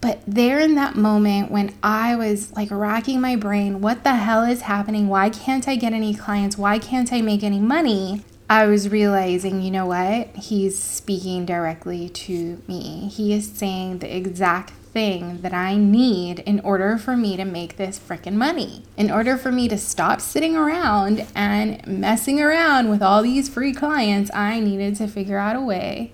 But 0.00 0.20
there 0.26 0.60
in 0.60 0.74
that 0.74 0.96
moment 0.96 1.50
when 1.50 1.74
I 1.82 2.14
was 2.14 2.52
like 2.52 2.70
racking 2.70 3.22
my 3.22 3.36
brain, 3.36 3.80
what 3.80 4.04
the 4.04 4.16
hell 4.16 4.42
is 4.42 4.60
happening? 4.62 5.08
Why 5.08 5.30
can't 5.30 5.66
I 5.66 5.76
get 5.76 5.94
any 5.94 6.14
clients? 6.14 6.58
Why 6.58 6.78
can't 6.78 7.10
I 7.10 7.22
make 7.22 7.42
any 7.42 7.58
money? 7.58 8.22
I 8.48 8.66
was 8.66 8.90
realizing, 8.90 9.62
you 9.62 9.70
know 9.70 9.86
what? 9.86 10.28
He's 10.36 10.78
speaking 10.78 11.46
directly 11.46 12.10
to 12.10 12.62
me. 12.68 13.08
He 13.08 13.32
is 13.32 13.50
saying 13.50 14.00
the 14.00 14.14
exact 14.14 14.72
thing 14.72 15.40
that 15.40 15.54
I 15.54 15.76
need 15.76 16.40
in 16.40 16.60
order 16.60 16.98
for 16.98 17.16
me 17.16 17.38
to 17.38 17.46
make 17.46 17.78
this 17.78 17.98
freaking 17.98 18.34
money. 18.34 18.82
In 18.98 19.10
order 19.10 19.38
for 19.38 19.50
me 19.50 19.68
to 19.68 19.78
stop 19.78 20.20
sitting 20.20 20.54
around 20.54 21.26
and 21.34 21.84
messing 21.86 22.42
around 22.42 22.90
with 22.90 23.00
all 23.02 23.22
these 23.22 23.48
free 23.48 23.72
clients, 23.72 24.30
I 24.34 24.60
needed 24.60 24.96
to 24.96 25.08
figure 25.08 25.38
out 25.38 25.56
a 25.56 25.62
way 25.62 26.12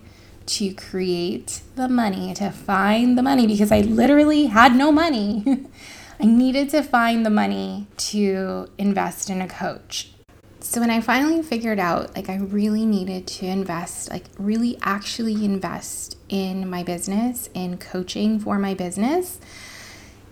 to 0.51 0.75
create 0.75 1.61
the 1.77 1.89
money, 1.89 2.35
to 2.35 2.51
find 2.51 3.17
the 3.17 3.23
money 3.23 3.47
because 3.47 3.71
I 3.71 3.81
literally 3.83 4.47
had 4.47 4.75
no 4.75 4.91
money. 4.91 5.45
I 6.21 6.25
needed 6.25 6.71
to 6.71 6.83
find 6.83 7.25
the 7.25 7.31
money 7.31 7.87
to 7.97 8.69
invest 8.77 9.31
in 9.31 9.41
a 9.41 9.49
coach. 9.49 10.11
So 10.59 10.81
when 10.81 10.91
I 10.91 11.01
finally 11.01 11.43
figured 11.43 11.79
out 11.79 12.15
like 12.15 12.29
I 12.29 12.37
really 12.37 12.85
needed 12.85 13.27
to 13.29 13.47
invest, 13.47 14.11
like 14.11 14.25
really 14.39 14.77
actually 14.83 15.45
invest 15.45 16.17
in 16.29 16.69
my 16.69 16.83
business, 16.83 17.49
in 17.55 17.79
coaching 17.79 18.39
for 18.39 18.59
my 18.59 18.75
business, 18.75 19.39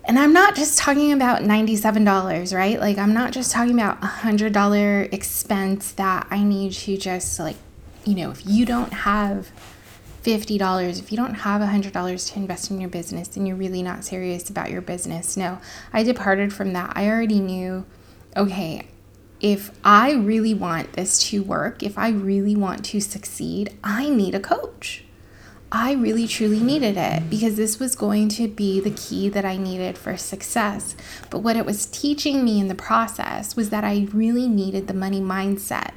and 0.05 0.19
I'm 0.19 0.33
not 0.33 0.57
just 0.57 0.79
talking 0.79 1.13
about 1.13 1.43
$97, 1.43 2.55
right? 2.57 2.81
Like 2.81 2.99
I'm 2.99 3.15
not 3.15 3.33
just 3.33 3.53
talking 3.53 3.75
about 3.75 4.03
a 4.03 4.07
$100 4.07 5.13
expense 5.13 5.93
that 5.93 6.27
I 6.31 6.43
need 6.43 6.73
to 6.73 6.97
just 6.97 7.39
like, 7.39 7.57
you 8.05 8.15
know, 8.15 8.31
if 8.31 8.45
you 8.47 8.65
don't 8.65 8.93
have 8.93 9.53
$50, 10.23 10.99
if 10.99 11.11
you 11.11 11.17
don't 11.17 11.35
have 11.35 11.61
$100 11.63 12.33
to 12.33 12.39
invest 12.39 12.71
in 12.71 12.81
your 12.81 12.91
business, 12.91 13.29
then 13.29 13.47
you're 13.47 13.57
really 13.57 13.83
not 13.83 14.05
serious 14.05 14.51
about 14.51 14.71
your 14.71 14.81
business. 14.81 15.37
No, 15.37 15.59
I 15.93 16.03
departed 16.03 16.53
from 16.53 16.73
that. 16.73 16.93
I 16.95 17.09
already 17.09 17.41
knew, 17.41 17.87
okay, 18.37 18.89
if 19.41 19.71
I 19.85 20.13
really 20.13 20.55
want 20.55 20.95
this 20.95 21.21
to 21.31 21.43
work, 21.43 21.83
if 21.83 21.97
I 21.97 22.09
really 22.11 22.57
want 22.57 22.85
to 22.87 23.01
succeed, 23.01 23.77
I 23.85 24.09
need 24.09 24.35
a 24.35 24.41
coach. 24.41 25.05
I 25.71 25.93
really 25.93 26.27
truly 26.27 26.61
needed 26.61 26.97
it 26.97 27.29
because 27.29 27.57
this 27.57 27.79
was 27.79 27.95
going 27.95 28.31
to 28.31 28.49
be 28.49 28.81
the 28.81 28.91
key 28.91 29.29
that 29.29 29.45
I 29.45 29.59
needed 29.59 29.99
for 29.99 30.17
success. 30.17 30.97
But 31.29 31.41
what 31.41 31.57
it 31.57 31.67
was 31.67 31.85
teaching 31.85 32.43
me 32.43 32.59
in 32.59 32.69
the 32.69 32.75
process 32.75 33.55
was 33.55 33.69
that 33.69 33.85
I 33.85 34.09
really 34.13 34.49
needed 34.49 34.89
the 34.89 34.95
money 34.95 35.21
mindset. 35.21 35.93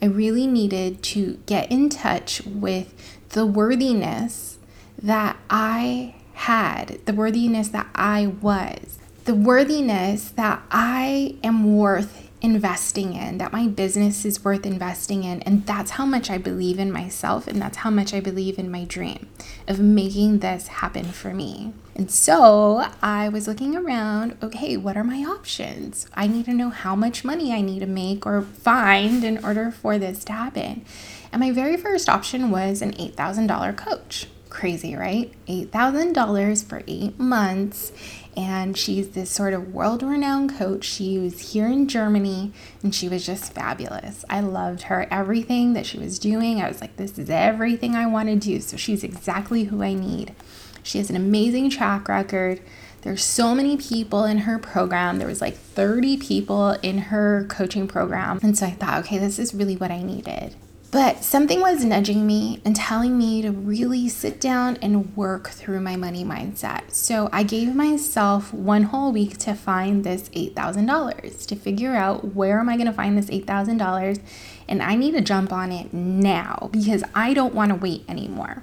I 0.00 0.06
really 0.06 0.46
needed 0.46 1.02
to 1.02 1.40
get 1.46 1.68
in 1.72 1.88
touch 1.88 2.42
with 2.46 2.94
the 3.30 3.46
worthiness 3.46 4.58
that 5.00 5.36
I 5.50 6.14
had, 6.34 7.00
the 7.04 7.12
worthiness 7.12 7.68
that 7.68 7.88
I 7.94 8.26
was, 8.26 8.98
the 9.24 9.34
worthiness 9.34 10.30
that 10.30 10.62
I 10.70 11.36
am 11.42 11.76
worth 11.76 12.28
investing 12.40 13.14
in, 13.14 13.38
that 13.38 13.52
my 13.52 13.66
business 13.66 14.24
is 14.24 14.44
worth 14.44 14.64
investing 14.64 15.24
in. 15.24 15.42
And 15.42 15.66
that's 15.66 15.92
how 15.92 16.06
much 16.06 16.30
I 16.30 16.38
believe 16.38 16.78
in 16.78 16.92
myself. 16.92 17.46
And 17.46 17.60
that's 17.60 17.78
how 17.78 17.90
much 17.90 18.14
I 18.14 18.20
believe 18.20 18.58
in 18.58 18.70
my 18.70 18.84
dream 18.84 19.28
of 19.66 19.80
making 19.80 20.38
this 20.38 20.68
happen 20.68 21.06
for 21.06 21.34
me. 21.34 21.72
And 21.96 22.10
so 22.10 22.86
I 23.02 23.28
was 23.28 23.48
looking 23.48 23.76
around 23.76 24.38
okay, 24.42 24.76
what 24.76 24.96
are 24.96 25.04
my 25.04 25.24
options? 25.24 26.06
I 26.14 26.28
need 26.28 26.44
to 26.44 26.54
know 26.54 26.70
how 26.70 26.94
much 26.94 27.24
money 27.24 27.52
I 27.52 27.60
need 27.60 27.80
to 27.80 27.86
make 27.86 28.24
or 28.24 28.42
find 28.42 29.24
in 29.24 29.44
order 29.44 29.72
for 29.72 29.98
this 29.98 30.24
to 30.26 30.32
happen. 30.32 30.84
And 31.32 31.40
my 31.40 31.50
very 31.50 31.76
first 31.76 32.08
option 32.08 32.50
was 32.50 32.82
an 32.82 32.92
$8,000 32.92 33.76
coach. 33.76 34.26
Crazy, 34.48 34.94
right? 34.96 35.32
$8,000 35.46 36.64
for 36.64 36.82
eight 36.86 37.18
months 37.18 37.92
and 38.38 38.78
she's 38.78 39.08
this 39.10 39.30
sort 39.30 39.52
of 39.52 39.74
world 39.74 40.00
renowned 40.00 40.56
coach. 40.56 40.84
She 40.84 41.18
was 41.18 41.52
here 41.52 41.66
in 41.66 41.88
Germany 41.88 42.52
and 42.84 42.94
she 42.94 43.08
was 43.08 43.26
just 43.26 43.52
fabulous. 43.52 44.24
I 44.30 44.38
loved 44.40 44.82
her, 44.82 45.08
everything 45.10 45.72
that 45.72 45.86
she 45.86 45.98
was 45.98 46.20
doing. 46.20 46.62
I 46.62 46.68
was 46.68 46.80
like, 46.80 46.96
this 46.96 47.18
is 47.18 47.28
everything 47.30 47.96
I 47.96 48.06
want 48.06 48.28
to 48.28 48.36
do. 48.36 48.60
So 48.60 48.76
she's 48.76 49.02
exactly 49.02 49.64
who 49.64 49.82
I 49.82 49.92
need. 49.92 50.36
She 50.84 50.98
has 50.98 51.10
an 51.10 51.16
amazing 51.16 51.68
track 51.70 52.08
record. 52.08 52.60
There's 53.02 53.24
so 53.24 53.56
many 53.56 53.76
people 53.76 54.24
in 54.24 54.38
her 54.38 54.56
program. 54.60 55.18
There 55.18 55.26
was 55.26 55.40
like 55.40 55.56
30 55.56 56.18
people 56.18 56.70
in 56.82 56.98
her 56.98 57.44
coaching 57.48 57.88
program. 57.88 58.38
And 58.40 58.56
so 58.56 58.66
I 58.66 58.70
thought, 58.70 59.00
okay, 59.00 59.18
this 59.18 59.40
is 59.40 59.52
really 59.52 59.76
what 59.76 59.90
I 59.90 60.02
needed. 60.02 60.54
But 60.90 61.22
something 61.22 61.60
was 61.60 61.84
nudging 61.84 62.26
me 62.26 62.62
and 62.64 62.74
telling 62.74 63.18
me 63.18 63.42
to 63.42 63.50
really 63.50 64.08
sit 64.08 64.40
down 64.40 64.78
and 64.80 65.14
work 65.14 65.50
through 65.50 65.80
my 65.80 65.96
money 65.96 66.24
mindset. 66.24 66.92
So 66.92 67.28
I 67.30 67.42
gave 67.42 67.74
myself 67.74 68.54
one 68.54 68.84
whole 68.84 69.12
week 69.12 69.36
to 69.38 69.54
find 69.54 70.02
this 70.02 70.30
$8,000 70.30 71.46
to 71.46 71.56
figure 71.56 71.94
out 71.94 72.34
where 72.34 72.58
am 72.58 72.70
I 72.70 72.76
going 72.76 72.86
to 72.86 72.92
find 72.94 73.18
this 73.18 73.28
$8,000 73.28 74.20
and 74.66 74.82
I 74.82 74.94
need 74.94 75.12
to 75.12 75.20
jump 75.20 75.52
on 75.52 75.72
it 75.72 75.92
now 75.92 76.70
because 76.72 77.04
I 77.14 77.34
don't 77.34 77.54
want 77.54 77.68
to 77.68 77.76
wait 77.76 78.04
anymore. 78.08 78.62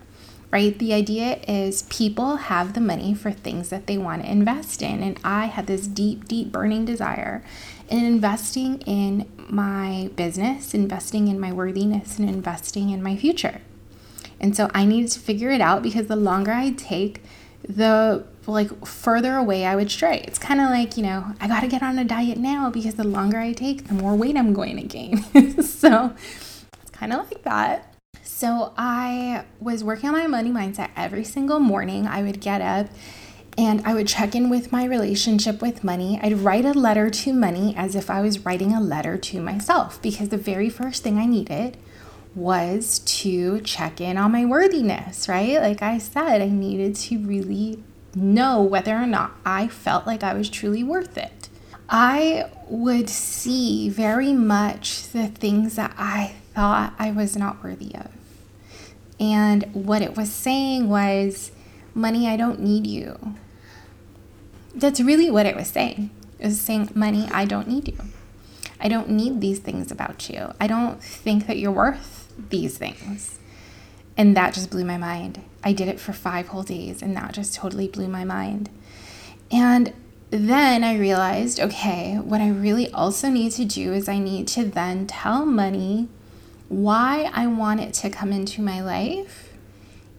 Right? 0.55 0.79
The 0.79 0.93
idea 0.93 1.41
is 1.49 1.83
people 1.83 2.37
have 2.37 2.75
the 2.75 2.79
money 2.79 3.13
for 3.13 3.29
things 3.29 3.67
that 3.71 3.87
they 3.87 3.97
want 3.97 4.23
to 4.23 4.31
invest 4.31 4.81
in 4.81 5.03
and 5.03 5.19
I 5.21 5.47
had 5.47 5.67
this 5.67 5.85
deep 5.85 6.29
deep 6.29 6.49
burning 6.49 6.85
desire 6.85 7.43
in 7.89 8.05
investing 8.05 8.79
in 8.83 9.29
my 9.49 10.11
business, 10.15 10.73
investing 10.73 11.27
in 11.27 11.41
my 11.41 11.51
worthiness, 11.51 12.17
and 12.19 12.29
investing 12.29 12.89
in 12.89 13.03
my 13.03 13.17
future. 13.17 13.59
And 14.39 14.55
so 14.55 14.71
I 14.73 14.85
needed 14.85 15.11
to 15.11 15.19
figure 15.19 15.49
it 15.49 15.59
out 15.59 15.83
because 15.83 16.07
the 16.07 16.15
longer 16.15 16.53
I 16.53 16.71
take, 16.71 17.21
the 17.67 18.25
like 18.47 18.85
further 18.85 19.35
away 19.35 19.65
I 19.65 19.75
would 19.75 19.91
stray. 19.91 20.23
It's 20.25 20.39
kind 20.39 20.61
of 20.61 20.69
like, 20.69 20.95
you 20.95 21.03
know, 21.03 21.33
I 21.41 21.49
got 21.49 21.63
to 21.63 21.67
get 21.67 21.83
on 21.83 21.99
a 21.99 22.05
diet 22.05 22.37
now 22.37 22.69
because 22.69 22.95
the 22.95 23.03
longer 23.03 23.39
I 23.39 23.51
take, 23.51 23.89
the 23.89 23.93
more 23.93 24.15
weight 24.15 24.37
I'm 24.37 24.53
going 24.53 24.77
to 24.77 24.83
gain. 24.83 25.21
so 25.61 26.13
it's 26.81 26.91
kind 26.93 27.11
of 27.11 27.29
like 27.29 27.43
that. 27.43 27.94
So 28.37 28.73
I 28.75 29.45
was 29.61 29.81
working 29.81 30.09
on 30.09 30.15
my 30.15 30.27
money 30.27 30.51
mindset 30.51 30.89
every 30.97 31.23
single 31.23 31.57
morning. 31.57 32.05
I 32.05 32.21
would 32.21 32.41
get 32.41 32.59
up 32.59 32.87
and 33.57 33.81
I 33.87 33.93
would 33.93 34.09
check 34.09 34.35
in 34.35 34.49
with 34.49 34.73
my 34.73 34.83
relationship 34.83 35.61
with 35.61 35.85
money. 35.85 36.19
I'd 36.21 36.39
write 36.39 36.65
a 36.65 36.73
letter 36.73 37.09
to 37.09 37.31
money 37.31 37.73
as 37.77 37.95
if 37.95 38.09
I 38.09 38.19
was 38.19 38.39
writing 38.43 38.73
a 38.73 38.81
letter 38.81 39.17
to 39.17 39.39
myself 39.39 40.01
because 40.01 40.27
the 40.27 40.37
very 40.37 40.69
first 40.69 41.01
thing 41.01 41.17
I 41.17 41.25
needed 41.25 41.77
was 42.35 42.99
to 43.21 43.61
check 43.61 44.01
in 44.01 44.17
on 44.17 44.33
my 44.33 44.43
worthiness, 44.43 45.29
right? 45.29 45.61
Like 45.61 45.81
I 45.81 45.97
said, 45.97 46.41
I 46.41 46.49
needed 46.49 46.97
to 46.97 47.19
really 47.19 47.81
know 48.13 48.61
whether 48.61 48.97
or 48.97 49.07
not 49.07 49.31
I 49.45 49.69
felt 49.69 50.05
like 50.05 50.23
I 50.23 50.33
was 50.33 50.49
truly 50.49 50.83
worth 50.83 51.17
it. 51.17 51.47
I 51.87 52.51
would 52.67 53.09
see 53.09 53.87
very 53.87 54.33
much 54.33 55.07
the 55.13 55.27
things 55.27 55.77
that 55.77 55.95
I 55.97 56.35
thought 56.53 56.95
I 56.99 57.11
was 57.11 57.37
not 57.37 57.63
worthy 57.63 57.95
of. 57.95 58.14
And 59.19 59.63
what 59.73 60.01
it 60.01 60.15
was 60.15 60.31
saying 60.31 60.89
was, 60.89 61.51
Money, 61.93 62.27
I 62.27 62.35
don't 62.35 62.59
need 62.59 62.85
you 62.85 63.35
that's 64.75 64.99
really 64.99 65.31
what 65.31 65.45
it 65.45 65.55
was 65.55 65.67
saying. 65.67 66.11
It 66.37 66.47
was 66.47 66.59
saying, 66.59 66.91
Money, 66.93 67.27
I 67.31 67.45
don't 67.45 67.67
need 67.67 67.87
you. 67.87 67.97
I 68.79 68.89
don't 68.89 69.09
need 69.09 69.39
these 69.39 69.59
things 69.59 69.89
about 69.89 70.29
you. 70.29 70.53
I 70.59 70.67
don't 70.67 71.01
think 71.01 71.47
that 71.47 71.57
you're 71.57 71.71
worth 71.71 72.31
these 72.49 72.77
things. 72.77 73.39
And 74.17 74.35
that 74.35 74.53
just 74.53 74.69
blew 74.69 74.85
my 74.85 74.97
mind. 74.97 75.41
I 75.63 75.73
did 75.73 75.87
it 75.87 75.99
for 75.99 76.13
five 76.13 76.49
whole 76.49 76.63
days, 76.63 77.01
and 77.01 77.15
that 77.15 77.33
just 77.33 77.55
totally 77.55 77.87
blew 77.87 78.07
my 78.07 78.23
mind. 78.23 78.69
And 79.49 79.93
then 80.29 80.83
I 80.83 80.97
realized 80.97 81.59
okay, 81.59 82.15
what 82.17 82.41
I 82.41 82.49
really 82.49 82.91
also 82.91 83.29
need 83.29 83.53
to 83.53 83.65
do 83.65 83.93
is 83.93 84.09
I 84.09 84.19
need 84.19 84.47
to 84.49 84.65
then 84.65 85.07
tell 85.07 85.45
money 85.45 86.09
why 86.67 87.29
I 87.33 87.47
want 87.47 87.81
it 87.81 87.93
to 87.95 88.09
come 88.09 88.31
into 88.31 88.61
my 88.61 88.81
life 88.81 89.53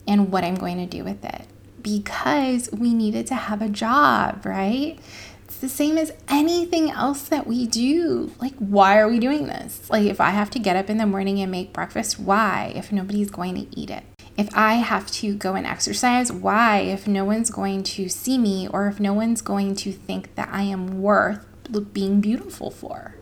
and 0.07 0.31
what 0.31 0.45
I'm 0.45 0.55
going 0.55 0.79
to 0.79 0.87
do 0.87 1.05
with 1.05 1.25
it 1.25 1.47
because 1.83 2.69
we 2.73 2.93
needed 2.93 3.29
to 3.29 3.35
have 3.37 3.63
a 3.63 3.69
job, 3.69 4.45
right? 4.45 4.99
It's 5.45 5.59
the 5.59 5.69
same 5.69 5.97
as 5.97 6.13
anything 6.29 6.91
else 6.91 7.23
that 7.23 7.47
we 7.47 7.67
do. 7.67 8.33
Like, 8.41 8.55
why 8.57 8.99
are 8.99 9.09
we 9.09 9.21
doing 9.21 9.47
this? 9.47 9.89
Like, 9.89 10.07
if 10.07 10.21
I 10.21 10.31
have 10.31 10.51
to 10.51 10.59
get 10.59 10.75
up 10.75 10.91
in 10.91 10.99
the 10.99 11.07
morning 11.07 11.41
and 11.41 11.53
make 11.53 11.73
breakfast, 11.73 12.19
why? 12.19 12.73
If 12.75 12.91
nobody's 12.91 13.31
going 13.31 13.55
to 13.55 13.81
eat 13.81 13.91
it. 13.91 14.03
If 14.37 14.49
I 14.53 14.75
have 14.75 15.11
to 15.13 15.35
go 15.35 15.55
and 15.55 15.65
exercise, 15.65 16.33
why? 16.33 16.79
If 16.81 17.07
no 17.07 17.25
one's 17.25 17.51
going 17.51 17.85
to 17.85 18.09
see 18.09 18.37
me 18.37 18.67
or 18.67 18.89
if 18.89 18.99
no 18.99 19.15
one's 19.15 19.41
going 19.41 19.77
to 19.77 19.93
think 19.93 20.35
that 20.35 20.49
I 20.51 20.63
am 20.63 21.01
worth 21.01 21.47
being 21.93 22.21
beautiful 22.21 22.73
for. 22.73 23.15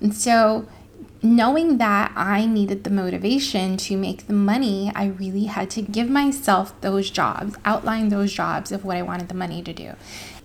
And 0.00 0.14
so, 0.14 0.68
knowing 1.24 1.78
that 1.78 2.12
I 2.14 2.44
needed 2.44 2.84
the 2.84 2.90
motivation 2.90 3.78
to 3.78 3.96
make 3.96 4.26
the 4.26 4.34
money, 4.34 4.92
I 4.94 5.06
really 5.06 5.46
had 5.46 5.70
to 5.70 5.82
give 5.82 6.10
myself 6.10 6.78
those 6.82 7.10
jobs, 7.10 7.56
outline 7.64 8.10
those 8.10 8.32
jobs 8.32 8.70
of 8.70 8.84
what 8.84 8.98
I 8.98 9.02
wanted 9.02 9.28
the 9.28 9.34
money 9.34 9.62
to 9.62 9.72
do. 9.72 9.94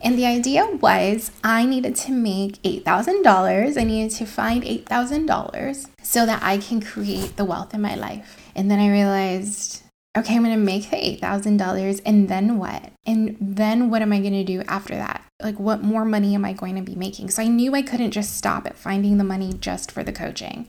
And 0.02 0.18
the 0.18 0.26
idea 0.26 0.66
was 0.66 1.32
I 1.44 1.66
needed 1.66 1.96
to 1.98 2.14
make 2.14 2.62
$8,000. 2.64 3.78
I 3.78 3.84
needed 3.84 4.16
to 4.18 4.26
find 4.26 4.64
$8,000 4.64 5.88
so 6.02 6.26
that 6.26 6.42
I 6.42 6.58
can 6.58 6.82
create 6.82 7.36
the 7.36 7.44
wealth 7.44 7.74
in 7.74 7.82
my 7.82 7.96
life. 7.96 8.38
And 8.56 8.72
then 8.72 8.80
I 8.80 8.90
realized, 8.90 9.84
okay, 10.20 10.36
I'm 10.36 10.44
going 10.44 10.56
to 10.56 10.62
make 10.62 10.90
the 10.90 10.98
$8,000 10.98 12.02
and 12.06 12.30
then 12.30 12.58
what? 12.58 12.92
And 13.06 13.38
then 13.40 13.90
what 13.90 14.02
am 14.02 14.14
I 14.14 14.20
going 14.20 14.34
to 14.34 14.44
do 14.44 14.62
after 14.68 14.96
that? 14.96 15.24
Like, 15.42 15.60
what 15.60 15.82
more 15.82 16.06
money 16.06 16.36
am 16.36 16.46
I 16.46 16.54
going 16.54 16.76
to 16.76 16.82
be 16.82 16.96
making? 16.96 17.30
So 17.30 17.42
I 17.42 17.48
knew 17.48 17.74
I 17.74 17.82
couldn't 17.82 18.12
just 18.12 18.38
stop 18.38 18.66
at 18.66 18.78
finding 18.78 19.18
the 19.18 19.24
money 19.24 19.54
just 19.54 19.92
for 19.92 20.04
the 20.04 20.12
coaching. 20.12 20.68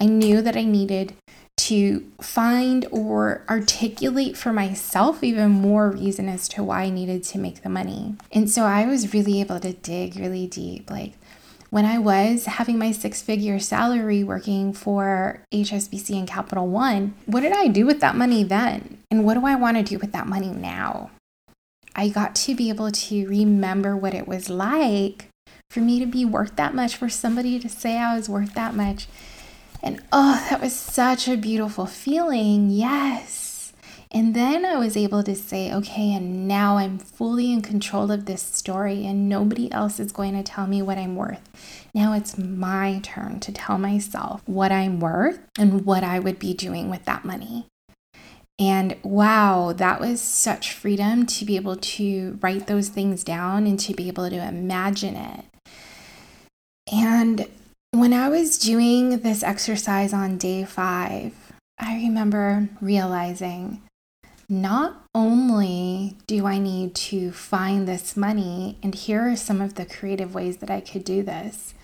I 0.00 0.06
knew 0.06 0.42
that 0.42 0.56
I 0.56 0.64
needed 0.64 1.14
to 1.58 2.10
find 2.20 2.86
or 2.92 3.42
articulate 3.48 4.36
for 4.36 4.52
myself 4.52 5.24
even 5.24 5.50
more 5.50 5.90
reason 5.90 6.28
as 6.28 6.48
to 6.48 6.62
why 6.62 6.82
I 6.82 6.90
needed 6.90 7.24
to 7.24 7.38
make 7.38 7.62
the 7.62 7.68
money. 7.68 8.14
And 8.32 8.48
so 8.48 8.62
I 8.62 8.86
was 8.86 9.12
really 9.12 9.40
able 9.40 9.58
to 9.60 9.72
dig 9.72 10.16
really 10.16 10.46
deep. 10.46 10.88
Like 10.88 11.14
when 11.70 11.84
I 11.84 11.98
was 11.98 12.46
having 12.46 12.78
my 12.78 12.92
six 12.92 13.22
figure 13.22 13.58
salary 13.58 14.24
working 14.24 14.72
for 14.72 15.42
HSBC 15.52 16.18
and 16.18 16.28
Capital 16.28 16.66
One, 16.66 17.14
what 17.26 17.40
did 17.40 17.52
I 17.52 17.68
do 17.68 17.86
with 17.86 18.00
that 18.00 18.16
money 18.16 18.42
then? 18.42 18.98
And 19.10 19.24
what 19.24 19.34
do 19.34 19.46
I 19.46 19.54
want 19.54 19.76
to 19.76 19.82
do 19.82 19.98
with 19.98 20.12
that 20.12 20.26
money 20.26 20.50
now? 20.50 21.10
I 21.94 22.08
got 22.08 22.34
to 22.36 22.54
be 22.54 22.68
able 22.68 22.90
to 22.90 23.26
remember 23.26 23.96
what 23.96 24.14
it 24.14 24.28
was 24.28 24.48
like 24.48 25.28
for 25.70 25.80
me 25.80 25.98
to 25.98 26.06
be 26.06 26.24
worth 26.24 26.56
that 26.56 26.74
much, 26.74 26.96
for 26.96 27.08
somebody 27.08 27.58
to 27.58 27.68
say 27.68 27.98
I 27.98 28.16
was 28.16 28.28
worth 28.28 28.54
that 28.54 28.74
much 28.74 29.06
and 29.82 30.02
oh, 30.12 30.44
that 30.50 30.60
was 30.60 30.74
such 30.74 31.28
a 31.28 31.36
beautiful 31.36 31.86
feeling. 31.86 32.70
Yes. 32.70 33.47
And 34.10 34.34
then 34.34 34.64
I 34.64 34.76
was 34.76 34.96
able 34.96 35.22
to 35.22 35.34
say, 35.34 35.72
okay, 35.72 36.14
and 36.14 36.48
now 36.48 36.78
I'm 36.78 36.98
fully 36.98 37.52
in 37.52 37.60
control 37.60 38.10
of 38.10 38.24
this 38.24 38.42
story, 38.42 39.04
and 39.04 39.28
nobody 39.28 39.70
else 39.70 40.00
is 40.00 40.12
going 40.12 40.32
to 40.32 40.42
tell 40.42 40.66
me 40.66 40.80
what 40.80 40.96
I'm 40.96 41.14
worth. 41.14 41.50
Now 41.94 42.14
it's 42.14 42.38
my 42.38 43.00
turn 43.02 43.40
to 43.40 43.52
tell 43.52 43.76
myself 43.76 44.42
what 44.46 44.72
I'm 44.72 44.98
worth 44.98 45.40
and 45.58 45.84
what 45.84 46.04
I 46.04 46.18
would 46.18 46.38
be 46.38 46.54
doing 46.54 46.88
with 46.88 47.04
that 47.04 47.26
money. 47.26 47.66
And 48.58 48.96
wow, 49.02 49.72
that 49.76 50.00
was 50.00 50.20
such 50.20 50.72
freedom 50.72 51.26
to 51.26 51.44
be 51.44 51.56
able 51.56 51.76
to 51.76 52.38
write 52.40 52.66
those 52.66 52.88
things 52.88 53.22
down 53.22 53.66
and 53.66 53.78
to 53.80 53.94
be 53.94 54.08
able 54.08 54.28
to 54.30 54.48
imagine 54.48 55.14
it. 55.14 55.44
And 56.90 57.46
when 57.92 58.12
I 58.12 58.28
was 58.28 58.58
doing 58.58 59.20
this 59.20 59.42
exercise 59.42 60.12
on 60.12 60.38
day 60.38 60.64
five, 60.64 61.34
I 61.78 61.96
remember 61.96 62.68
realizing 62.80 63.82
not 64.48 65.04
only 65.14 66.16
do 66.26 66.46
I 66.46 66.58
need 66.58 66.94
to 66.94 67.30
find 67.32 67.86
this 67.86 68.16
money, 68.16 68.78
and 68.82 68.94
here 68.94 69.30
are 69.30 69.36
some 69.36 69.60
of 69.60 69.74
the 69.74 69.84
creative 69.84 70.34
ways 70.34 70.58
that 70.58 70.70
I 70.70 70.80
could 70.80 71.04
do 71.04 71.22
this, 71.22 71.74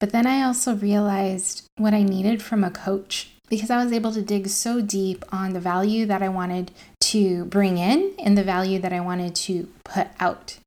but 0.00 0.12
then 0.12 0.26
I 0.26 0.42
also 0.42 0.74
realized 0.74 1.66
what 1.76 1.94
I 1.94 2.02
needed 2.02 2.42
from 2.42 2.64
a 2.64 2.70
coach 2.70 3.30
because 3.48 3.70
I 3.70 3.82
was 3.82 3.92
able 3.92 4.12
to 4.12 4.22
dig 4.22 4.48
so 4.48 4.80
deep 4.80 5.24
on 5.32 5.52
the 5.52 5.60
value 5.60 6.06
that 6.06 6.22
I 6.22 6.28
wanted 6.28 6.72
to 7.02 7.44
bring 7.46 7.78
in 7.78 8.14
and 8.18 8.36
the 8.36 8.42
value 8.42 8.78
that 8.80 8.92
I 8.92 9.00
wanted 9.00 9.34
to 9.36 9.68
put 9.84 10.08
out, 10.18 10.58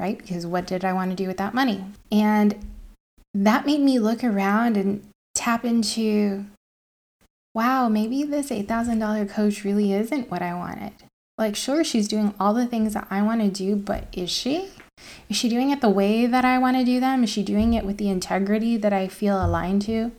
right? 0.00 0.16
Because 0.16 0.46
what 0.46 0.66
did 0.66 0.84
I 0.84 0.92
want 0.92 1.10
to 1.10 1.16
do 1.16 1.26
with 1.26 1.36
that 1.36 1.54
money? 1.54 1.84
And 2.10 2.58
that 3.34 3.66
made 3.66 3.80
me 3.80 3.98
look 3.98 4.24
around 4.24 4.76
and 4.76 5.06
tap 5.34 5.64
into 5.64 6.46
wow, 7.54 7.88
maybe 7.88 8.22
this 8.22 8.50
$8,000 8.50 9.28
coach 9.28 9.64
really 9.64 9.92
isn't 9.92 10.30
what 10.30 10.42
I 10.42 10.54
wanted. 10.54 10.92
Like, 11.38 11.56
sure, 11.56 11.82
she's 11.84 12.08
doing 12.08 12.34
all 12.38 12.54
the 12.54 12.66
things 12.66 12.94
that 12.94 13.06
I 13.10 13.22
want 13.22 13.40
to 13.40 13.48
do, 13.48 13.76
but 13.76 14.06
is 14.12 14.30
she? 14.30 14.70
Is 15.28 15.36
she 15.36 15.48
doing 15.48 15.70
it 15.70 15.80
the 15.80 15.90
way 15.90 16.26
that 16.26 16.44
I 16.44 16.58
want 16.58 16.76
to 16.76 16.84
do 16.84 17.00
them? 17.00 17.24
Is 17.24 17.30
she 17.30 17.42
doing 17.42 17.74
it 17.74 17.84
with 17.84 17.96
the 17.96 18.10
integrity 18.10 18.76
that 18.76 18.92
I 18.92 19.08
feel 19.08 19.44
aligned 19.44 19.82
to? 19.82 20.12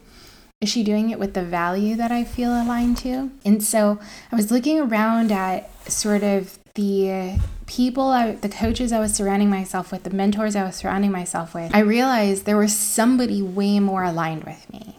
Is 0.60 0.68
she 0.68 0.82
doing 0.82 1.10
it 1.10 1.18
with 1.18 1.34
the 1.34 1.44
value 1.44 1.94
that 1.96 2.10
I 2.10 2.24
feel 2.24 2.50
aligned 2.50 2.98
to? 2.98 3.30
And 3.44 3.62
so 3.62 3.98
I 4.32 4.36
was 4.36 4.50
looking 4.50 4.80
around 4.80 5.30
at 5.30 5.70
sort 5.90 6.22
of 6.22 6.58
the 6.74 7.38
people, 7.66 8.08
I, 8.08 8.32
the 8.32 8.48
coaches 8.48 8.92
I 8.92 9.00
was 9.00 9.14
surrounding 9.14 9.50
myself 9.50 9.92
with, 9.92 10.02
the 10.04 10.10
mentors 10.10 10.56
I 10.56 10.64
was 10.64 10.76
surrounding 10.76 11.12
myself 11.12 11.54
with, 11.54 11.74
I 11.74 11.80
realized 11.80 12.44
there 12.44 12.56
was 12.56 12.76
somebody 12.76 13.42
way 13.42 13.78
more 13.78 14.04
aligned 14.04 14.44
with 14.44 14.70
me. 14.72 14.96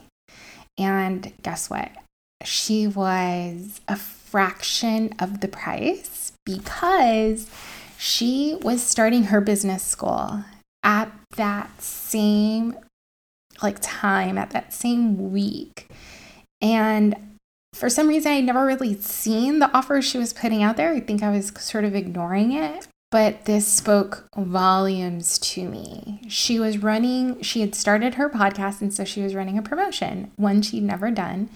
And 0.78 1.34
guess 1.42 1.70
what? 1.70 1.90
She 2.46 2.88
was 2.88 3.82
a 3.88 3.96
fraction 3.96 5.14
of 5.20 5.42
the 5.42 5.48
price 5.48 6.34
because 6.46 7.50
she 7.98 8.58
was 8.62 8.84
starting 8.84 9.26
her 9.26 9.42
business 9.42 9.84
school 9.84 10.44
at 10.84 11.12
that 11.38 11.82
same 11.82 12.76
like 13.64 13.78
time 13.82 14.38
at 14.38 14.52
that 14.52 14.74
same 14.74 15.32
week 15.32 15.88
and 16.62 17.16
for 17.76 17.90
some 17.90 18.08
reason, 18.08 18.32
i'd 18.32 18.46
never 18.46 18.66
really 18.66 19.00
seen 19.02 19.60
the 19.60 19.70
offer 19.76 20.02
she 20.02 20.18
was 20.18 20.32
putting 20.32 20.64
out 20.64 20.78
there. 20.78 20.94
I 20.94 21.02
think 21.02 21.22
I 21.22 21.30
was 21.30 21.52
sort 21.60 21.84
of 21.84 21.94
ignoring 21.94 22.54
it. 22.54 22.88
But 23.12 23.46
this 23.46 23.68
spoke 23.68 24.28
volumes 24.36 25.38
to 25.40 25.70
me. 25.70 26.22
She 26.28 26.60
was 26.60 26.80
running, 26.80 27.42
she 27.42 27.62
had 27.62 27.76
started 27.76 28.16
her 28.16 28.30
podcast, 28.30 28.82
and 28.82 28.94
so 28.94 29.06
she 29.06 29.22
was 29.22 29.36
running 29.36 29.58
a 29.58 29.62
promotion, 29.62 30.32
one 30.38 30.62
she'd 30.62 30.84
never 30.84 31.12
done. 31.12 31.50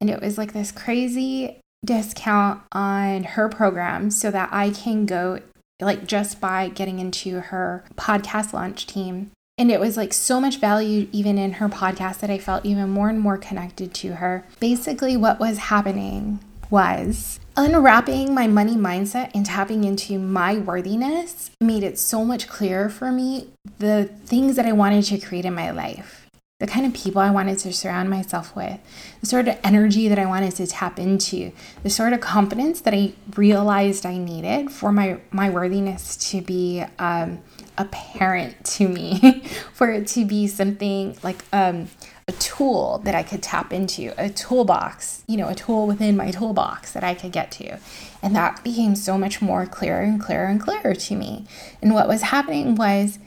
And 0.00 0.10
it 0.10 0.20
was 0.20 0.38
like 0.38 0.52
this 0.52 0.72
crazy 0.72 1.58
discount 1.84 2.62
on 2.72 3.24
her 3.24 3.48
program 3.48 4.10
so 4.10 4.30
that 4.30 4.48
I 4.52 4.70
can 4.70 5.06
go, 5.06 5.40
like, 5.80 6.06
just 6.06 6.40
by 6.40 6.68
getting 6.68 6.98
into 6.98 7.40
her 7.40 7.84
podcast 7.96 8.52
launch 8.52 8.86
team 8.86 9.30
and 9.60 9.70
it 9.70 9.78
was 9.78 9.94
like 9.94 10.14
so 10.14 10.40
much 10.40 10.56
value 10.56 11.06
even 11.12 11.36
in 11.36 11.52
her 11.52 11.68
podcast 11.68 12.20
that 12.20 12.30
I 12.30 12.38
felt 12.38 12.64
even 12.64 12.88
more 12.88 13.10
and 13.10 13.20
more 13.20 13.36
connected 13.36 13.92
to 13.96 14.14
her. 14.14 14.46
Basically, 14.58 15.18
what 15.18 15.38
was 15.38 15.58
happening 15.58 16.40
was 16.70 17.38
unwrapping 17.58 18.32
my 18.32 18.46
money 18.46 18.74
mindset 18.74 19.30
and 19.34 19.44
tapping 19.44 19.84
into 19.84 20.18
my 20.18 20.56
worthiness 20.56 21.50
made 21.60 21.82
it 21.82 21.98
so 21.98 22.24
much 22.24 22.48
clearer 22.48 22.88
for 22.88 23.12
me 23.12 23.48
the 23.78 24.04
things 24.24 24.56
that 24.56 24.64
I 24.64 24.72
wanted 24.72 25.04
to 25.04 25.18
create 25.18 25.44
in 25.44 25.52
my 25.52 25.70
life, 25.70 26.19
the 26.60 26.66
kind 26.66 26.86
of 26.86 26.94
people 26.94 27.20
I 27.20 27.30
wanted 27.30 27.58
to 27.60 27.72
surround 27.72 28.10
myself 28.10 28.54
with, 28.54 28.78
the 29.20 29.26
sort 29.26 29.48
of 29.48 29.58
energy 29.64 30.08
that 30.08 30.18
I 30.18 30.26
wanted 30.26 30.54
to 30.56 30.66
tap 30.66 30.98
into, 30.98 31.52
the 31.82 31.90
sort 31.90 32.12
of 32.12 32.20
confidence 32.20 32.82
that 32.82 32.94
I 32.94 33.14
realized 33.34 34.06
I 34.06 34.18
needed 34.18 34.70
for 34.70 34.92
my 34.92 35.20
my 35.32 35.50
worthiness 35.50 36.16
to 36.30 36.40
be 36.42 36.84
um, 36.98 37.40
apparent 37.78 38.62
to 38.76 38.88
me 38.88 39.42
for 39.72 39.90
it 39.90 40.06
to 40.08 40.24
be 40.26 40.46
something 40.46 41.16
like 41.22 41.42
um, 41.52 41.88
a 42.28 42.32
tool 42.32 43.00
that 43.04 43.14
I 43.14 43.22
could 43.22 43.42
tap 43.42 43.72
into, 43.72 44.12
a 44.18 44.28
toolbox, 44.28 45.24
you 45.26 45.38
know, 45.38 45.48
a 45.48 45.54
tool 45.54 45.86
within 45.86 46.16
my 46.16 46.30
toolbox 46.30 46.92
that 46.92 47.02
I 47.02 47.14
could 47.14 47.32
get 47.32 47.50
to. 47.52 47.78
And 48.22 48.36
that 48.36 48.62
became 48.62 48.94
so 48.94 49.16
much 49.16 49.40
more 49.40 49.64
clearer 49.66 50.02
and 50.02 50.20
clearer 50.20 50.46
and 50.46 50.60
clearer 50.60 50.94
to 50.94 51.16
me. 51.16 51.46
And 51.80 51.94
what 51.94 52.06
was 52.06 52.22
happening 52.22 52.74
was 52.74 53.18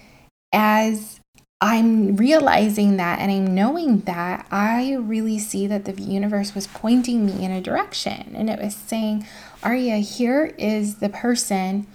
as 0.53 1.19
I'm 1.63 2.17
realizing 2.17 2.97
that 2.97 3.19
and 3.19 3.31
I'm 3.31 3.55
knowing 3.55 4.01
that, 4.01 4.45
I 4.51 4.95
really 4.95 5.39
see 5.39 5.65
that 5.67 5.85
the 5.85 5.93
universe 5.93 6.53
was 6.53 6.67
pointing 6.67 7.25
me 7.25 7.45
in 7.45 7.51
a 7.51 7.61
direction. 7.61 8.33
And 8.35 8.49
it 8.49 8.59
was 8.59 8.75
saying, 8.75 9.25
Aria, 9.63 9.99
here 9.99 10.53
is 10.57 10.95
the 10.95 11.07
person 11.07 11.87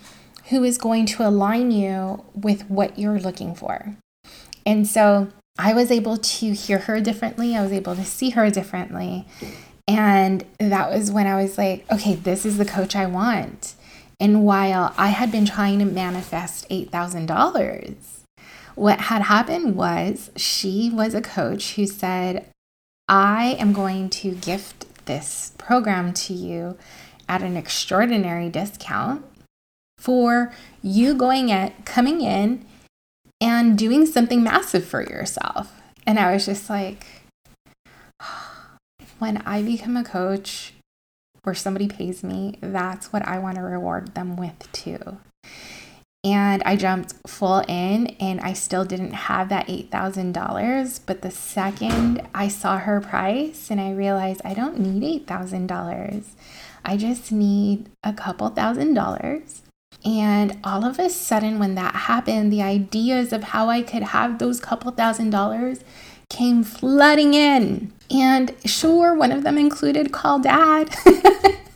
who 0.48 0.64
is 0.64 0.78
going 0.78 1.04
to 1.04 1.28
align 1.28 1.70
you 1.70 2.24
with 2.32 2.62
what 2.70 2.98
you're 2.98 3.20
looking 3.20 3.54
for. 3.54 3.94
And 4.64 4.86
so 4.86 5.28
I 5.58 5.74
was 5.74 5.90
able 5.90 6.16
to 6.16 6.54
hear 6.54 6.78
her 6.78 7.02
differently, 7.02 7.54
I 7.54 7.60
was 7.62 7.72
able 7.72 7.94
to 7.94 8.06
see 8.06 8.30
her 8.30 8.48
differently. 8.48 9.28
And 9.86 10.46
that 10.58 10.90
was 10.90 11.10
when 11.10 11.26
I 11.26 11.42
was 11.42 11.58
like, 11.58 11.84
okay, 11.92 12.14
this 12.14 12.46
is 12.46 12.56
the 12.56 12.64
coach 12.64 12.96
I 12.96 13.04
want. 13.04 13.74
And 14.18 14.46
while 14.46 14.94
I 14.96 15.08
had 15.08 15.30
been 15.30 15.44
trying 15.44 15.78
to 15.80 15.84
manifest 15.84 16.66
$8,000, 16.70 18.17
what 18.78 19.00
had 19.00 19.22
happened 19.22 19.74
was 19.74 20.30
she 20.36 20.90
was 20.90 21.14
a 21.14 21.20
coach 21.20 21.74
who 21.74 21.86
said, 21.86 22.46
I 23.08 23.56
am 23.58 23.72
going 23.72 24.08
to 24.10 24.32
gift 24.32 25.06
this 25.06 25.52
program 25.58 26.12
to 26.12 26.32
you 26.32 26.78
at 27.28 27.42
an 27.42 27.56
extraordinary 27.56 28.48
discount 28.48 29.24
for 29.98 30.52
you 30.80 31.14
going 31.14 31.50
at 31.50 31.84
coming 31.84 32.20
in 32.20 32.64
and 33.40 33.76
doing 33.76 34.06
something 34.06 34.42
massive 34.42 34.84
for 34.84 35.02
yourself. 35.02 35.72
And 36.06 36.18
I 36.18 36.32
was 36.32 36.46
just 36.46 36.70
like, 36.70 37.06
when 39.18 39.38
I 39.38 39.62
become 39.62 39.96
a 39.96 40.04
coach 40.04 40.74
where 41.42 41.54
somebody 41.54 41.88
pays 41.88 42.22
me, 42.22 42.58
that's 42.60 43.12
what 43.12 43.26
I 43.26 43.38
want 43.38 43.56
to 43.56 43.62
reward 43.62 44.14
them 44.14 44.36
with 44.36 44.70
too. 44.72 45.18
And 46.24 46.62
I 46.64 46.74
jumped 46.74 47.14
full 47.26 47.60
in 47.68 48.08
and 48.18 48.40
I 48.40 48.52
still 48.52 48.84
didn't 48.84 49.12
have 49.12 49.48
that 49.50 49.68
$8,000. 49.68 51.00
But 51.06 51.22
the 51.22 51.30
second 51.30 52.26
I 52.34 52.48
saw 52.48 52.78
her 52.78 53.00
price 53.00 53.70
and 53.70 53.80
I 53.80 53.92
realized 53.92 54.40
I 54.44 54.54
don't 54.54 54.78
need 54.78 55.26
$8,000, 55.26 56.24
I 56.84 56.96
just 56.96 57.30
need 57.30 57.88
a 58.02 58.12
couple 58.12 58.48
thousand 58.48 58.94
dollars. 58.94 59.62
And 60.04 60.58
all 60.62 60.84
of 60.84 60.98
a 60.98 61.10
sudden, 61.10 61.58
when 61.58 61.74
that 61.74 61.94
happened, 61.94 62.52
the 62.52 62.62
ideas 62.62 63.32
of 63.32 63.44
how 63.44 63.68
I 63.68 63.82
could 63.82 64.04
have 64.04 64.38
those 64.38 64.60
couple 64.60 64.92
thousand 64.92 65.30
dollars 65.30 65.80
came 66.30 66.62
flooding 66.62 67.34
in. 67.34 67.92
And 68.10 68.54
sure, 68.64 69.14
one 69.14 69.32
of 69.32 69.42
them 69.42 69.58
included 69.58 70.12
call 70.12 70.38
dad. 70.38 70.94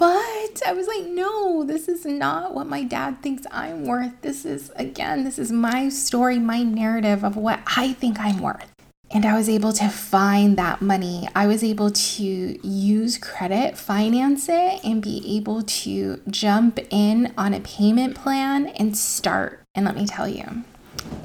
but 0.00 0.62
I 0.66 0.72
was 0.72 0.86
like, 0.86 1.04
no, 1.04 1.62
this 1.62 1.86
is 1.86 2.06
not 2.06 2.54
what 2.54 2.66
my 2.66 2.84
dad 2.84 3.20
thinks 3.20 3.46
I'm 3.50 3.84
worth. 3.84 4.22
This 4.22 4.46
is, 4.46 4.72
again, 4.76 5.24
this 5.24 5.38
is 5.38 5.52
my 5.52 5.90
story, 5.90 6.38
my 6.38 6.62
narrative 6.62 7.22
of 7.22 7.36
what 7.36 7.60
I 7.76 7.92
think 7.92 8.18
I'm 8.18 8.38
worth. 8.38 8.72
And 9.10 9.26
I 9.26 9.36
was 9.36 9.46
able 9.50 9.74
to 9.74 9.90
find 9.90 10.56
that 10.56 10.80
money. 10.80 11.28
I 11.34 11.46
was 11.46 11.62
able 11.62 11.90
to 11.90 12.24
use 12.66 13.18
credit, 13.18 13.76
finance 13.76 14.48
it, 14.48 14.82
and 14.82 15.02
be 15.02 15.36
able 15.36 15.62
to 15.62 16.22
jump 16.30 16.78
in 16.88 17.34
on 17.36 17.52
a 17.52 17.60
payment 17.60 18.16
plan 18.16 18.68
and 18.68 18.96
start. 18.96 19.60
And 19.74 19.84
let 19.84 19.96
me 19.96 20.06
tell 20.06 20.26
you, 20.26 20.64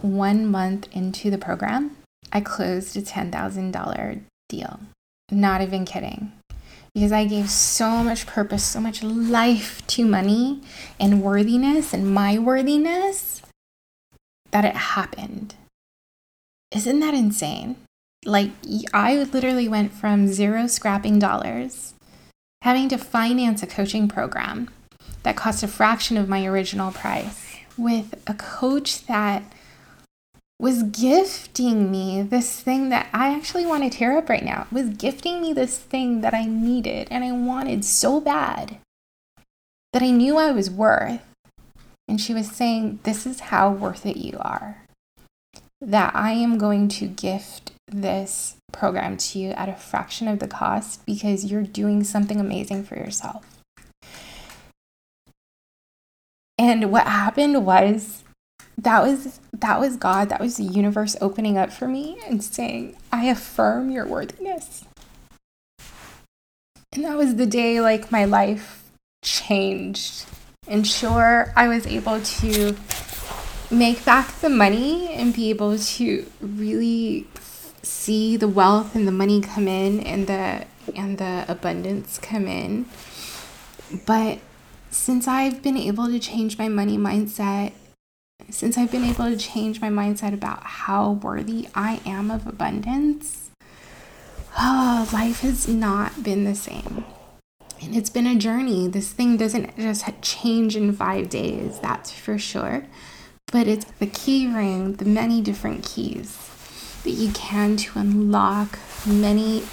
one 0.02 0.46
month 0.46 0.90
into 0.92 1.32
the 1.32 1.38
program, 1.38 1.96
I 2.34 2.42
closed 2.42 2.98
a 2.98 3.02
$10,000 3.02 4.22
deal. 4.50 4.80
Not 5.32 5.62
even 5.62 5.86
kidding. 5.86 6.34
Because 6.96 7.12
I 7.12 7.26
gave 7.26 7.50
so 7.50 8.04
much 8.04 8.26
purpose, 8.26 8.64
so 8.64 8.80
much 8.80 9.04
life 9.04 9.86
to 9.88 10.06
money 10.06 10.62
and 11.00 11.22
worthiness 11.22 11.94
and 11.94 12.12
my 12.12 12.40
worthiness 12.40 13.42
that 14.52 14.64
it 14.64 14.76
happened. 14.76 15.56
Isn't 16.72 17.02
that 17.02 17.14
insane? 17.14 17.76
Like, 18.26 18.52
I 18.94 19.22
literally 19.24 19.68
went 19.68 19.92
from 19.92 20.28
zero 20.28 20.68
scrapping 20.68 21.20
dollars, 21.20 21.94
having 22.62 22.88
to 22.90 22.98
finance 22.98 23.62
a 23.62 23.68
coaching 23.68 24.08
program 24.08 24.70
that 25.24 25.36
cost 25.36 25.64
a 25.64 25.68
fraction 25.68 26.16
of 26.16 26.30
my 26.30 26.46
original 26.46 26.92
price, 26.92 27.58
with 27.78 28.16
a 28.26 28.34
coach 28.34 29.06
that 29.08 29.44
was 30.60 30.84
gifting 30.84 31.92
me 31.92 32.22
this 32.22 32.62
thing 32.62 32.90
that 32.90 33.10
I 33.14 33.36
actually 33.36 33.66
want 33.66 33.84
to 33.84 33.90
tear 33.90 34.18
up 34.18 34.30
right 34.30 34.44
now, 34.44 34.68
was 34.72 34.90
gifting 34.90 35.42
me 35.42 35.54
this 35.54 35.78
thing 35.78 36.22
that 36.22 36.34
I 36.34 36.46
needed 36.46 37.08
and 37.12 37.24
I 37.24 37.32
wanted 37.32 37.84
so 37.84 38.22
bad 38.22 38.78
that 39.94 40.02
I 40.02 40.12
knew 40.12 40.38
I 40.38 40.52
was 40.52 40.70
worth. 40.70 41.22
And 42.08 42.22
she 42.22 42.34
was 42.34 42.52
saying, 42.52 43.00
This 43.04 43.26
is 43.26 43.40
how 43.40 43.72
worth 43.72 44.06
it 44.06 44.18
you 44.18 44.38
are. 44.40 44.84
That 45.82 46.16
I 46.16 46.32
am 46.32 46.58
going 46.58 46.88
to 46.90 47.08
gift 47.08 47.72
this 47.88 48.58
program 48.72 49.18
to 49.18 49.40
you 49.40 49.52
at 49.52 49.70
a 49.70 49.76
fraction 49.76 50.28
of 50.28 50.40
the 50.40 50.48
cost 50.48 51.06
because 51.06 51.46
you're 51.46 51.64
doing 51.64 52.04
something 52.04 52.40
amazing 52.40 52.84
for 52.84 52.96
yourself. 52.96 53.46
And 56.58 56.92
what 56.92 57.08
happened 57.08 57.66
was 57.66 58.25
that 58.78 59.04
was 59.04 59.40
that 59.54 59.80
was 59.80 59.96
God, 59.96 60.30
that 60.30 60.42
was 60.42 60.58
the 60.58 60.64
universe 60.64 61.16
opening 61.22 61.58
up 61.58 61.72
for 61.72 61.88
me 61.88 62.20
and 62.28 62.44
saying, 62.44 62.96
"I 63.12 63.26
affirm 63.26 63.90
your 63.90 64.06
worthiness." 64.06 64.84
And 66.94 67.04
that 67.04 67.18
was 67.18 67.36
the 67.36 67.46
day 67.46 67.82
like 67.82 68.12
my 68.12 68.26
life 68.26 68.84
changed. 69.24 70.26
And 70.68 70.88
sure, 70.88 71.54
I 71.56 71.68
was 71.68 71.86
able 71.86 72.22
to 72.22 72.76
make 73.72 74.06
back 74.06 74.40
the 74.40 74.50
money 74.50 75.14
and 75.14 75.34
be 75.34 75.50
able 75.50 75.78
to 75.78 76.26
really 76.42 77.28
see 77.82 78.38
the 78.38 78.48
wealth 78.48 78.96
and 78.96 79.08
the 79.08 79.12
money 79.12 79.42
come 79.42 79.68
in 79.68 80.00
and 80.02 80.28
the 80.28 80.66
and 80.96 81.18
the 81.18 81.46
abundance 81.48 82.18
come 82.18 82.48
in. 82.48 82.86
But 84.06 84.40
since 84.90 85.28
I've 85.28 85.62
been 85.62 85.78
able 85.78 86.08
to 86.08 86.20
change 86.20 86.58
my 86.58 86.68
money 86.68 86.98
mindset 86.98 87.74
since 88.50 88.78
I've 88.78 88.92
been 88.92 89.04
able 89.04 89.26
to 89.26 89.38
change 89.38 89.82
my 89.82 89.90
mindset 89.90 90.34
about 90.34 90.64
how 90.64 91.12
worthy 91.12 91.68
I 91.74 92.00
am 92.06 92.32
of 92.32 92.48
abundance, 92.48 93.50
oh, 94.58 95.10
life 95.12 95.42
has 95.42 95.68
not 95.68 96.24
been 96.24 96.44
the 96.44 96.56
same. 96.56 97.06
And 97.82 97.96
it's 97.96 98.10
been 98.10 98.28
a 98.28 98.36
journey. 98.36 98.88
This 98.88 99.12
thing 99.12 99.38
doesn't 99.38 99.78
just 99.78 100.06
change 100.22 100.76
in 100.76 100.94
five 100.94 101.30
days, 101.30 101.80
that's 101.80 102.12
for 102.12 102.38
sure. 102.38 102.86
But 103.52 103.68
it's 103.68 103.86
the 104.00 104.08
key 104.08 104.48
ring, 104.48 104.94
the 104.94 105.06
many 105.06 105.42
different 105.42 105.84
keys 105.84 106.38
that 107.04 107.12
you 107.12 107.32
can 107.32 107.78
to 107.78 108.00
unlock 108.00 108.80
many 109.06 109.64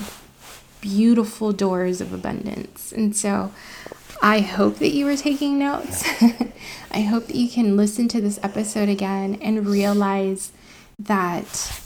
beautiful 0.81 1.53
doors 1.53 2.01
of 2.01 2.13
abundance. 2.13 2.93
And 2.93 3.17
so 3.17 3.53
I 4.21 4.41
hope 4.41 4.79
that 4.79 4.91
you 4.91 5.07
were 5.07 5.17
taking 5.17 5.59
notes. 5.59 6.05
I 6.91 7.01
hope 7.01 7.27
that 7.29 7.37
you 7.37 7.49
can 7.49 7.77
listen 7.77 8.09
to 8.09 8.21
this 8.21 8.39
episode 8.43 8.89
again 8.89 9.39
and 9.41 9.67
realize 9.67 10.53
that 10.99 11.81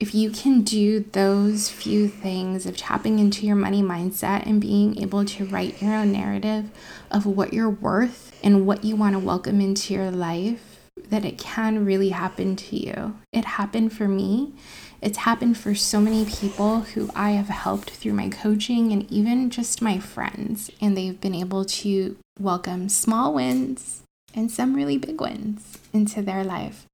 if 0.00 0.14
you 0.14 0.30
can 0.30 0.62
do 0.62 1.00
those 1.12 1.70
few 1.70 2.08
things 2.08 2.66
of 2.66 2.76
tapping 2.76 3.18
into 3.18 3.46
your 3.46 3.56
money 3.56 3.82
mindset 3.82 4.44
and 4.44 4.60
being 4.60 5.00
able 5.00 5.24
to 5.24 5.44
write 5.46 5.80
your 5.80 5.94
own 5.94 6.12
narrative 6.12 6.70
of 7.10 7.26
what 7.26 7.52
you're 7.52 7.70
worth 7.70 8.38
and 8.42 8.66
what 8.66 8.84
you 8.84 8.96
want 8.96 9.14
to 9.14 9.18
welcome 9.18 9.60
into 9.60 9.94
your 9.94 10.10
life, 10.10 10.73
that 11.10 11.24
it 11.24 11.38
can 11.38 11.84
really 11.84 12.10
happen 12.10 12.56
to 12.56 12.76
you. 12.76 13.16
It 13.32 13.44
happened 13.44 13.92
for 13.92 14.08
me. 14.08 14.54
It's 15.00 15.18
happened 15.18 15.58
for 15.58 15.74
so 15.74 16.00
many 16.00 16.24
people 16.24 16.80
who 16.80 17.10
I 17.14 17.32
have 17.32 17.48
helped 17.48 17.90
through 17.90 18.14
my 18.14 18.28
coaching 18.28 18.92
and 18.92 19.10
even 19.12 19.50
just 19.50 19.82
my 19.82 19.98
friends. 19.98 20.70
And 20.80 20.96
they've 20.96 21.20
been 21.20 21.34
able 21.34 21.64
to 21.64 22.16
welcome 22.38 22.88
small 22.88 23.34
wins 23.34 24.02
and 24.34 24.50
some 24.50 24.74
really 24.74 24.98
big 24.98 25.20
wins 25.20 25.78
into 25.92 26.22
their 26.22 26.42
life. 26.42 26.86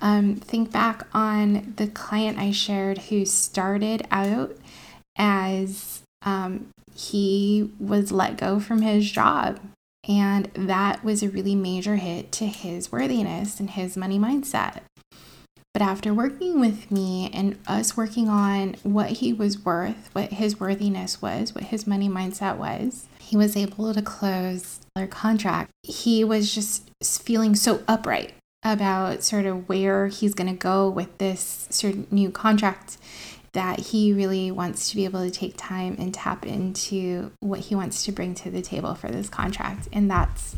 Um, 0.00 0.36
think 0.36 0.72
back 0.72 1.06
on 1.14 1.74
the 1.76 1.86
client 1.86 2.38
I 2.38 2.50
shared 2.50 2.98
who 2.98 3.24
started 3.24 4.06
out 4.10 4.56
as 5.16 6.02
um, 6.22 6.68
he 6.94 7.70
was 7.78 8.12
let 8.12 8.36
go 8.36 8.58
from 8.58 8.82
his 8.82 9.10
job. 9.10 9.60
And 10.08 10.50
that 10.54 11.04
was 11.04 11.22
a 11.22 11.28
really 11.28 11.54
major 11.54 11.96
hit 11.96 12.32
to 12.32 12.46
his 12.46 12.90
worthiness 12.90 13.60
and 13.60 13.70
his 13.70 13.96
money 13.96 14.18
mindset. 14.18 14.80
But 15.72 15.82
after 15.82 16.12
working 16.12 16.60
with 16.60 16.90
me 16.90 17.30
and 17.32 17.58
us 17.66 17.96
working 17.96 18.28
on 18.28 18.76
what 18.82 19.10
he 19.10 19.32
was 19.32 19.64
worth, 19.64 20.10
what 20.12 20.32
his 20.32 20.60
worthiness 20.60 21.22
was, 21.22 21.54
what 21.54 21.64
his 21.64 21.86
money 21.86 22.08
mindset 22.08 22.58
was, 22.58 23.06
he 23.18 23.36
was 23.36 23.56
able 23.56 23.94
to 23.94 24.02
close 24.02 24.80
their 24.94 25.06
contract. 25.06 25.70
He 25.82 26.24
was 26.24 26.54
just 26.54 26.90
feeling 27.02 27.54
so 27.54 27.82
upright 27.88 28.34
about 28.62 29.22
sort 29.22 29.46
of 29.46 29.68
where 29.68 30.08
he's 30.08 30.34
going 30.34 30.50
to 30.50 30.56
go 30.56 30.88
with 30.88 31.16
this 31.18 31.68
of 31.94 32.12
new 32.12 32.30
contract 32.30 32.98
that 33.52 33.78
he 33.80 34.12
really 34.12 34.50
wants 34.50 34.90
to 34.90 34.96
be 34.96 35.04
able 35.04 35.24
to 35.24 35.30
take 35.30 35.54
time 35.56 35.96
and 35.98 36.14
tap 36.14 36.46
into 36.46 37.32
what 37.40 37.60
he 37.60 37.74
wants 37.74 38.04
to 38.04 38.12
bring 38.12 38.34
to 38.34 38.50
the 38.50 38.62
table 38.62 38.94
for 38.94 39.08
this 39.08 39.28
contract. 39.28 39.88
And 39.92 40.10
that's 40.10 40.56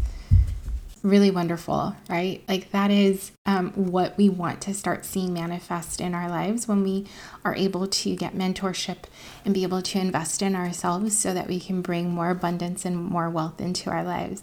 really 1.04 1.30
wonderful, 1.30 1.94
right? 2.08 2.42
Like 2.48 2.70
that 2.70 2.90
is 2.90 3.30
um, 3.44 3.72
what 3.72 4.16
we 4.16 4.30
want 4.30 4.62
to 4.62 4.72
start 4.72 5.04
seeing 5.04 5.34
manifest 5.34 6.00
in 6.00 6.14
our 6.14 6.30
lives 6.30 6.66
when 6.66 6.82
we 6.82 7.06
are 7.44 7.54
able 7.54 7.86
to 7.86 8.16
get 8.16 8.34
mentorship 8.34 9.04
and 9.44 9.52
be 9.52 9.64
able 9.64 9.82
to 9.82 9.98
invest 9.98 10.40
in 10.40 10.56
ourselves 10.56 11.16
so 11.16 11.34
that 11.34 11.46
we 11.46 11.60
can 11.60 11.82
bring 11.82 12.10
more 12.10 12.30
abundance 12.30 12.86
and 12.86 12.96
more 12.96 13.28
wealth 13.28 13.60
into 13.60 13.90
our 13.90 14.02
lives. 14.02 14.42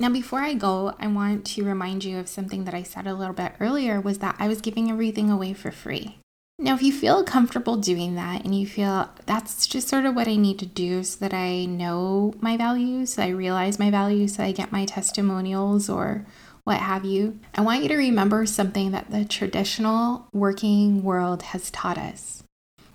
Now, 0.00 0.10
before 0.10 0.40
I 0.40 0.54
go, 0.54 0.94
I 0.98 1.06
want 1.06 1.46
to 1.46 1.64
remind 1.64 2.02
you 2.02 2.18
of 2.18 2.28
something 2.28 2.64
that 2.64 2.74
I 2.74 2.82
said 2.82 3.06
a 3.06 3.14
little 3.14 3.34
bit 3.34 3.52
earlier 3.60 4.00
was 4.00 4.18
that 4.18 4.34
I 4.40 4.48
was 4.48 4.60
giving 4.60 4.90
everything 4.90 5.30
away 5.30 5.52
for 5.52 5.70
free. 5.70 6.19
Now, 6.62 6.74
if 6.74 6.82
you 6.82 6.92
feel 6.92 7.24
comfortable 7.24 7.76
doing 7.76 8.16
that 8.16 8.44
and 8.44 8.54
you 8.54 8.66
feel 8.66 9.08
that's 9.24 9.66
just 9.66 9.88
sort 9.88 10.04
of 10.04 10.14
what 10.14 10.28
I 10.28 10.36
need 10.36 10.58
to 10.58 10.66
do 10.66 11.02
so 11.02 11.18
that 11.20 11.32
I 11.32 11.64
know 11.64 12.34
my 12.38 12.58
values, 12.58 13.14
so 13.14 13.22
I 13.22 13.28
realize 13.28 13.78
my 13.78 13.90
values, 13.90 14.34
so 14.34 14.44
I 14.44 14.52
get 14.52 14.70
my 14.70 14.84
testimonials 14.84 15.88
or 15.88 16.26
what 16.64 16.76
have 16.76 17.06
you, 17.06 17.38
I 17.54 17.62
want 17.62 17.82
you 17.82 17.88
to 17.88 17.96
remember 17.96 18.44
something 18.44 18.90
that 18.90 19.10
the 19.10 19.24
traditional 19.24 20.28
working 20.34 21.02
world 21.02 21.44
has 21.44 21.70
taught 21.70 21.96
us. 21.96 22.42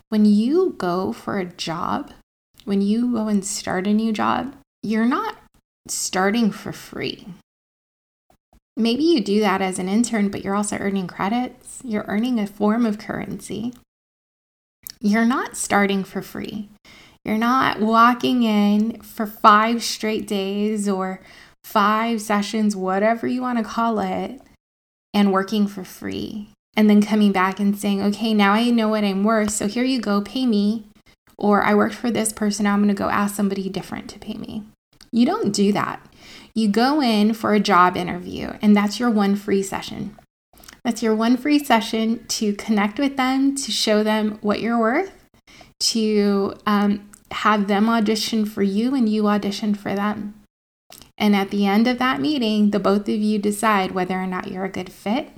When 0.09 0.25
you 0.25 0.75
go 0.77 1.11
for 1.11 1.39
a 1.39 1.45
job, 1.45 2.11
when 2.65 2.83
you 2.83 3.11
go 3.13 3.27
and 3.27 3.43
start 3.43 3.87
a 3.87 3.93
new 3.93 4.13
job, 4.13 4.55
you're 4.83 5.05
not 5.05 5.37
starting 5.87 6.51
for 6.51 6.71
free. 6.71 7.25
Maybe 8.77 9.03
you 9.03 9.21
do 9.21 9.39
that 9.39 9.61
as 9.61 9.79
an 9.79 9.87
intern, 9.87 10.29
but 10.29 10.43
you're 10.43 10.55
also 10.55 10.77
earning 10.77 11.07
credits. 11.07 11.79
You're 11.83 12.05
earning 12.07 12.39
a 12.39 12.47
form 12.47 12.85
of 12.85 12.97
currency. 12.97 13.73
You're 14.99 15.25
not 15.25 15.55
starting 15.55 16.03
for 16.03 16.21
free. 16.21 16.69
You're 17.23 17.37
not 17.37 17.79
walking 17.79 18.43
in 18.43 19.01
for 19.01 19.25
five 19.25 19.83
straight 19.83 20.27
days 20.27 20.89
or 20.89 21.21
five 21.63 22.21
sessions, 22.21 22.75
whatever 22.75 23.27
you 23.27 23.41
want 23.41 23.57
to 23.57 23.63
call 23.63 23.99
it, 23.99 24.41
and 25.13 25.31
working 25.31 25.67
for 25.67 25.83
free. 25.83 26.49
And 26.75 26.89
then 26.89 27.01
coming 27.01 27.31
back 27.31 27.59
and 27.59 27.77
saying, 27.77 28.01
okay, 28.03 28.33
now 28.33 28.51
I 28.51 28.69
know 28.69 28.89
what 28.89 29.05
I'm 29.05 29.23
worth. 29.23 29.51
So 29.51 29.67
here 29.67 29.85
you 29.85 30.01
go, 30.01 30.21
pay 30.21 30.45
me. 30.45 30.87
Or 31.37 31.63
I 31.63 31.73
worked 31.73 31.95
for 31.95 32.11
this 32.11 32.31
person, 32.31 32.65
now 32.65 32.73
I'm 32.73 32.79
going 32.79 32.89
to 32.89 32.93
go 32.93 33.09
ask 33.09 33.35
somebody 33.35 33.69
different 33.69 34.09
to 34.11 34.19
pay 34.19 34.35
me. 34.35 34.63
You 35.15 35.25
don't 35.25 35.53
do 35.53 35.71
that. 35.71 36.05
You 36.53 36.67
go 36.67 37.01
in 37.01 37.33
for 37.33 37.53
a 37.53 37.59
job 37.59 37.95
interview, 37.95 38.51
and 38.61 38.75
that's 38.75 38.99
your 38.99 39.09
one 39.09 39.37
free 39.37 39.63
session. 39.63 40.17
That's 40.83 41.01
your 41.01 41.15
one 41.15 41.37
free 41.37 41.57
session 41.57 42.25
to 42.27 42.53
connect 42.53 42.99
with 42.99 43.15
them, 43.15 43.55
to 43.55 43.71
show 43.71 44.03
them 44.03 44.39
what 44.41 44.59
you're 44.59 44.77
worth, 44.77 45.13
to 45.79 46.55
um, 46.67 47.09
have 47.31 47.69
them 47.69 47.87
audition 47.87 48.45
for 48.45 48.61
you 48.61 48.93
and 48.93 49.07
you 49.07 49.27
audition 49.27 49.73
for 49.73 49.95
them. 49.95 50.41
And 51.17 51.33
at 51.33 51.49
the 51.49 51.65
end 51.65 51.87
of 51.87 51.97
that 51.99 52.19
meeting, 52.19 52.71
the 52.71 52.79
both 52.79 53.03
of 53.03 53.15
you 53.15 53.39
decide 53.39 53.91
whether 53.91 54.19
or 54.19 54.27
not 54.27 54.51
you're 54.51 54.65
a 54.65 54.69
good 54.69 54.91
fit, 54.91 55.29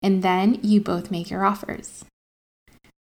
and 0.00 0.22
then 0.22 0.60
you 0.62 0.80
both 0.80 1.10
make 1.10 1.30
your 1.30 1.44
offers. 1.44 2.04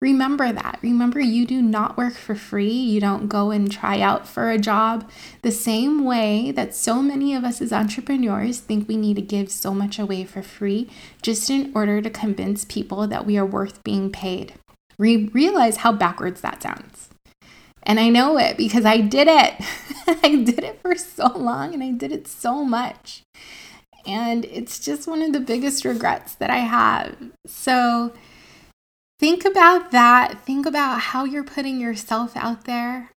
Remember 0.00 0.52
that. 0.52 0.78
Remember, 0.80 1.18
you 1.18 1.44
do 1.44 1.60
not 1.60 1.96
work 1.96 2.14
for 2.14 2.36
free. 2.36 2.70
You 2.70 3.00
don't 3.00 3.26
go 3.26 3.50
and 3.50 3.70
try 3.70 4.00
out 4.00 4.28
for 4.28 4.48
a 4.48 4.58
job 4.58 5.10
the 5.42 5.50
same 5.50 6.04
way 6.04 6.52
that 6.52 6.74
so 6.74 7.02
many 7.02 7.34
of 7.34 7.42
us 7.42 7.60
as 7.60 7.72
entrepreneurs 7.72 8.60
think 8.60 8.86
we 8.86 8.96
need 8.96 9.16
to 9.16 9.22
give 9.22 9.50
so 9.50 9.74
much 9.74 9.98
away 9.98 10.24
for 10.24 10.40
free 10.40 10.88
just 11.20 11.50
in 11.50 11.72
order 11.74 12.00
to 12.00 12.10
convince 12.10 12.64
people 12.64 13.08
that 13.08 13.26
we 13.26 13.36
are 13.36 13.46
worth 13.46 13.82
being 13.82 14.10
paid. 14.10 14.54
Re- 15.00 15.30
realize 15.32 15.78
how 15.78 15.92
backwards 15.92 16.42
that 16.42 16.62
sounds. 16.62 17.08
And 17.82 17.98
I 17.98 18.08
know 18.08 18.38
it 18.38 18.56
because 18.56 18.84
I 18.84 19.00
did 19.00 19.26
it. 19.26 19.54
I 20.22 20.44
did 20.44 20.60
it 20.60 20.80
for 20.80 20.94
so 20.94 21.26
long 21.36 21.74
and 21.74 21.82
I 21.82 21.90
did 21.90 22.12
it 22.12 22.28
so 22.28 22.64
much. 22.64 23.22
And 24.06 24.44
it's 24.44 24.78
just 24.78 25.08
one 25.08 25.22
of 25.22 25.32
the 25.32 25.40
biggest 25.40 25.84
regrets 25.84 26.34
that 26.36 26.50
I 26.50 26.58
have. 26.58 27.16
So, 27.46 28.12
Think 29.18 29.44
about 29.44 29.90
that. 29.90 30.44
Think 30.44 30.64
about 30.64 31.00
how 31.00 31.24
you're 31.24 31.42
putting 31.42 31.80
yourself 31.80 32.36
out 32.36 32.64
there. 32.64 33.10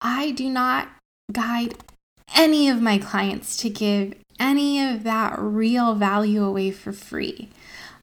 I 0.00 0.30
do 0.30 0.48
not 0.48 0.88
guide 1.32 1.74
any 2.36 2.68
of 2.68 2.80
my 2.80 2.98
clients 2.98 3.56
to 3.58 3.70
give 3.70 4.14
any 4.38 4.80
of 4.80 5.02
that 5.02 5.34
real 5.36 5.96
value 5.96 6.44
away 6.44 6.70
for 6.70 6.92
free. 6.92 7.48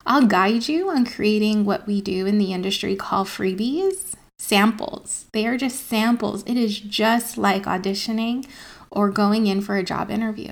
I'll 0.06 0.26
guide 0.26 0.68
you 0.68 0.90
on 0.90 1.06
creating 1.06 1.64
what 1.64 1.88
we 1.88 2.02
do 2.02 2.26
in 2.26 2.38
the 2.38 2.52
industry 2.52 2.96
call 2.96 3.24
freebies, 3.24 4.14
samples. 4.38 5.26
They 5.32 5.48
are 5.48 5.58
just 5.58 5.88
samples. 5.88 6.44
It 6.46 6.58
is 6.58 6.80
just 6.80 7.38
like 7.38 7.64
auditioning 7.64 8.46
or 8.92 9.10
going 9.10 9.48
in 9.48 9.62
for 9.62 9.78
a 9.78 9.84
job 9.84 10.12
interview. 10.12 10.52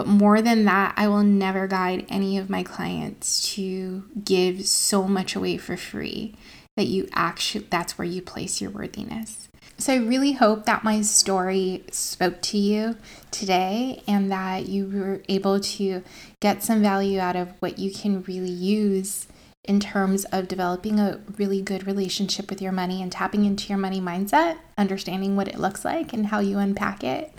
But 0.00 0.06
more 0.06 0.40
than 0.40 0.64
that, 0.64 0.94
I 0.96 1.08
will 1.08 1.22
never 1.22 1.66
guide 1.66 2.06
any 2.08 2.38
of 2.38 2.48
my 2.48 2.62
clients 2.62 3.52
to 3.56 4.04
give 4.24 4.64
so 4.64 5.06
much 5.06 5.36
away 5.36 5.58
for 5.58 5.76
free 5.76 6.34
that 6.78 6.86
you 6.86 7.06
actually 7.12 7.66
that's 7.68 7.98
where 7.98 8.08
you 8.08 8.22
place 8.22 8.62
your 8.62 8.70
worthiness. 8.70 9.50
So 9.76 9.92
I 9.92 9.96
really 9.96 10.32
hope 10.32 10.64
that 10.64 10.84
my 10.84 11.02
story 11.02 11.84
spoke 11.92 12.40
to 12.40 12.56
you 12.56 12.96
today 13.30 14.02
and 14.08 14.32
that 14.32 14.70
you 14.70 14.86
were 14.88 15.20
able 15.28 15.60
to 15.60 16.02
get 16.40 16.62
some 16.62 16.80
value 16.80 17.20
out 17.20 17.36
of 17.36 17.52
what 17.60 17.78
you 17.78 17.92
can 17.92 18.22
really 18.22 18.48
use 18.48 19.26
in 19.64 19.80
terms 19.80 20.24
of 20.32 20.48
developing 20.48 20.98
a 20.98 21.20
really 21.36 21.60
good 21.60 21.86
relationship 21.86 22.48
with 22.48 22.62
your 22.62 22.72
money 22.72 23.02
and 23.02 23.12
tapping 23.12 23.44
into 23.44 23.68
your 23.68 23.76
money 23.76 24.00
mindset, 24.00 24.56
understanding 24.78 25.36
what 25.36 25.48
it 25.48 25.60
looks 25.60 25.84
like 25.84 26.14
and 26.14 26.28
how 26.28 26.38
you 26.38 26.56
unpack 26.56 27.04
it. 27.04 27.34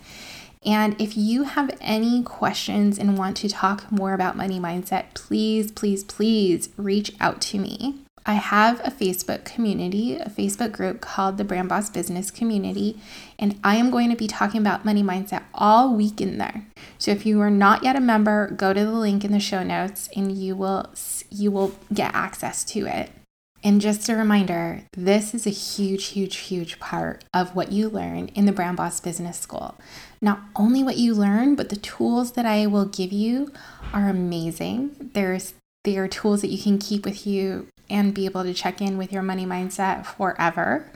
And 0.63 0.99
if 1.01 1.17
you 1.17 1.43
have 1.43 1.75
any 1.81 2.21
questions 2.21 2.99
and 2.99 3.17
want 3.17 3.37
to 3.37 3.49
talk 3.49 3.91
more 3.91 4.13
about 4.13 4.37
money 4.37 4.59
mindset, 4.59 5.13
please, 5.15 5.71
please, 5.71 6.03
please 6.03 6.69
reach 6.77 7.13
out 7.19 7.41
to 7.41 7.57
me. 7.57 7.95
I 8.23 8.33
have 8.33 8.79
a 8.81 8.91
Facebook 8.91 9.45
community, 9.45 10.15
a 10.15 10.29
Facebook 10.29 10.71
group 10.71 11.01
called 11.01 11.37
the 11.37 11.43
Brand 11.43 11.69
Boss 11.69 11.89
Business 11.89 12.29
Community, 12.29 12.99
and 13.39 13.59
I 13.63 13.77
am 13.77 13.89
going 13.89 14.11
to 14.11 14.15
be 14.15 14.27
talking 14.27 14.61
about 14.61 14.85
money 14.85 15.01
mindset 15.01 15.43
all 15.55 15.95
week 15.95 16.21
in 16.21 16.37
there. 16.37 16.67
So 16.99 17.09
if 17.09 17.25
you 17.25 17.41
are 17.41 17.49
not 17.49 17.83
yet 17.83 17.95
a 17.95 17.99
member, 17.99 18.51
go 18.51 18.73
to 18.73 18.85
the 18.85 18.91
link 18.91 19.25
in 19.25 19.31
the 19.31 19.39
show 19.39 19.63
notes 19.63 20.07
and 20.15 20.31
you 20.31 20.55
will 20.55 20.91
you 21.31 21.49
will 21.49 21.73
get 21.91 22.13
access 22.13 22.63
to 22.65 22.85
it. 22.85 23.09
And 23.63 23.79
just 23.79 24.09
a 24.09 24.15
reminder, 24.15 24.83
this 24.93 25.35
is 25.35 25.45
a 25.45 25.51
huge, 25.51 26.07
huge, 26.07 26.37
huge 26.37 26.79
part 26.79 27.23
of 27.31 27.55
what 27.55 27.71
you 27.71 27.89
learn 27.89 28.29
in 28.29 28.45
the 28.45 28.51
Brand 28.51 28.77
Boss 28.77 28.99
Business 28.99 29.37
School. 29.39 29.75
Not 30.19 30.41
only 30.55 30.83
what 30.83 30.97
you 30.97 31.13
learn, 31.13 31.55
but 31.55 31.69
the 31.69 31.75
tools 31.75 32.31
that 32.31 32.45
I 32.45 32.65
will 32.65 32.85
give 32.85 33.11
you 33.11 33.51
are 33.93 34.09
amazing. 34.09 35.11
There's 35.13 35.53
there 35.83 36.03
are 36.03 36.07
tools 36.07 36.41
that 36.41 36.51
you 36.51 36.61
can 36.61 36.77
keep 36.77 37.05
with 37.05 37.25
you 37.25 37.67
and 37.89 38.13
be 38.13 38.25
able 38.25 38.43
to 38.43 38.53
check 38.53 38.81
in 38.81 38.97
with 38.97 39.11
your 39.11 39.23
money 39.23 39.45
mindset 39.45 40.05
forever. 40.05 40.91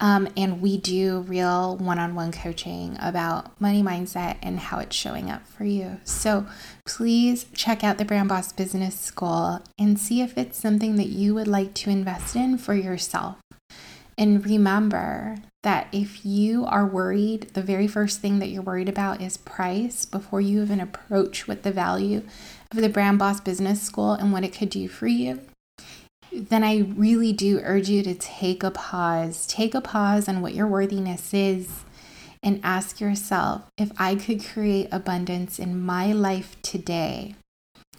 Um, 0.00 0.28
and 0.34 0.62
we 0.62 0.78
do 0.78 1.20
real 1.20 1.76
one 1.76 1.98
on 1.98 2.14
one 2.14 2.32
coaching 2.32 2.96
about 3.00 3.60
money 3.60 3.82
mindset 3.82 4.38
and 4.42 4.58
how 4.58 4.78
it's 4.78 4.96
showing 4.96 5.30
up 5.30 5.46
for 5.46 5.64
you. 5.64 6.00
So 6.04 6.46
please 6.86 7.46
check 7.52 7.84
out 7.84 7.98
the 7.98 8.06
Brand 8.06 8.30
Boss 8.30 8.52
Business 8.52 8.98
School 8.98 9.60
and 9.78 9.98
see 9.98 10.22
if 10.22 10.38
it's 10.38 10.58
something 10.58 10.96
that 10.96 11.08
you 11.08 11.34
would 11.34 11.48
like 11.48 11.74
to 11.74 11.90
invest 11.90 12.34
in 12.34 12.56
for 12.56 12.74
yourself. 12.74 13.36
And 14.16 14.44
remember 14.44 15.36
that 15.62 15.88
if 15.92 16.24
you 16.24 16.64
are 16.64 16.86
worried, 16.86 17.50
the 17.52 17.62
very 17.62 17.86
first 17.86 18.20
thing 18.20 18.38
that 18.38 18.48
you're 18.48 18.62
worried 18.62 18.88
about 18.88 19.20
is 19.20 19.36
price 19.36 20.06
before 20.06 20.40
you 20.40 20.62
even 20.62 20.80
approach 20.80 21.46
what 21.46 21.62
the 21.62 21.72
value 21.72 22.22
of 22.70 22.78
the 22.78 22.88
Brand 22.88 23.18
Boss 23.18 23.40
Business 23.40 23.82
School 23.82 24.12
and 24.12 24.32
what 24.32 24.44
it 24.44 24.54
could 24.54 24.70
do 24.70 24.88
for 24.88 25.06
you 25.06 25.40
then 26.32 26.62
I 26.62 26.78
really 26.96 27.32
do 27.32 27.60
urge 27.62 27.88
you 27.88 28.02
to 28.02 28.14
take 28.14 28.62
a 28.62 28.70
pause. 28.70 29.46
Take 29.46 29.74
a 29.74 29.80
pause 29.80 30.28
on 30.28 30.42
what 30.42 30.54
your 30.54 30.66
worthiness 30.66 31.34
is 31.34 31.84
and 32.42 32.60
ask 32.62 33.00
yourself 33.00 33.62
if 33.76 33.90
I 33.98 34.14
could 34.14 34.44
create 34.44 34.88
abundance 34.90 35.58
in 35.58 35.84
my 35.84 36.12
life 36.12 36.56
today, 36.62 37.34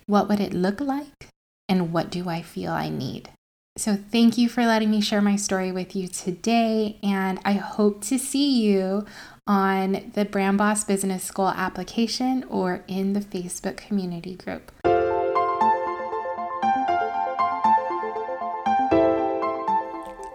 what 0.06 0.28
would 0.28 0.40
it 0.40 0.54
look 0.54 0.82
like? 0.82 1.28
And 1.70 1.94
what 1.94 2.10
do 2.10 2.28
I 2.28 2.42
feel 2.42 2.72
I 2.72 2.90
need? 2.90 3.30
So, 3.78 3.96
thank 3.96 4.38
you 4.38 4.50
for 4.50 4.66
letting 4.66 4.92
me 4.92 5.00
share 5.00 5.22
my 5.22 5.38
story 5.38 5.72
with 5.72 5.96
you 5.96 6.10
today. 6.10 6.98
And 7.02 7.40
I 7.46 7.54
hope 7.54 8.04
to 8.06 8.20
see 8.20 8.62
you 8.62 9.06
on 9.48 10.12
the 10.14 10.26
Brand 10.26 10.58
Boss 10.58 10.84
Business 10.84 11.24
School 11.24 11.50
application 11.50 12.44
or 12.50 12.84
in 12.88 13.14
the 13.14 13.22
Facebook 13.22 13.78
community 13.78 14.36
group. 14.36 14.72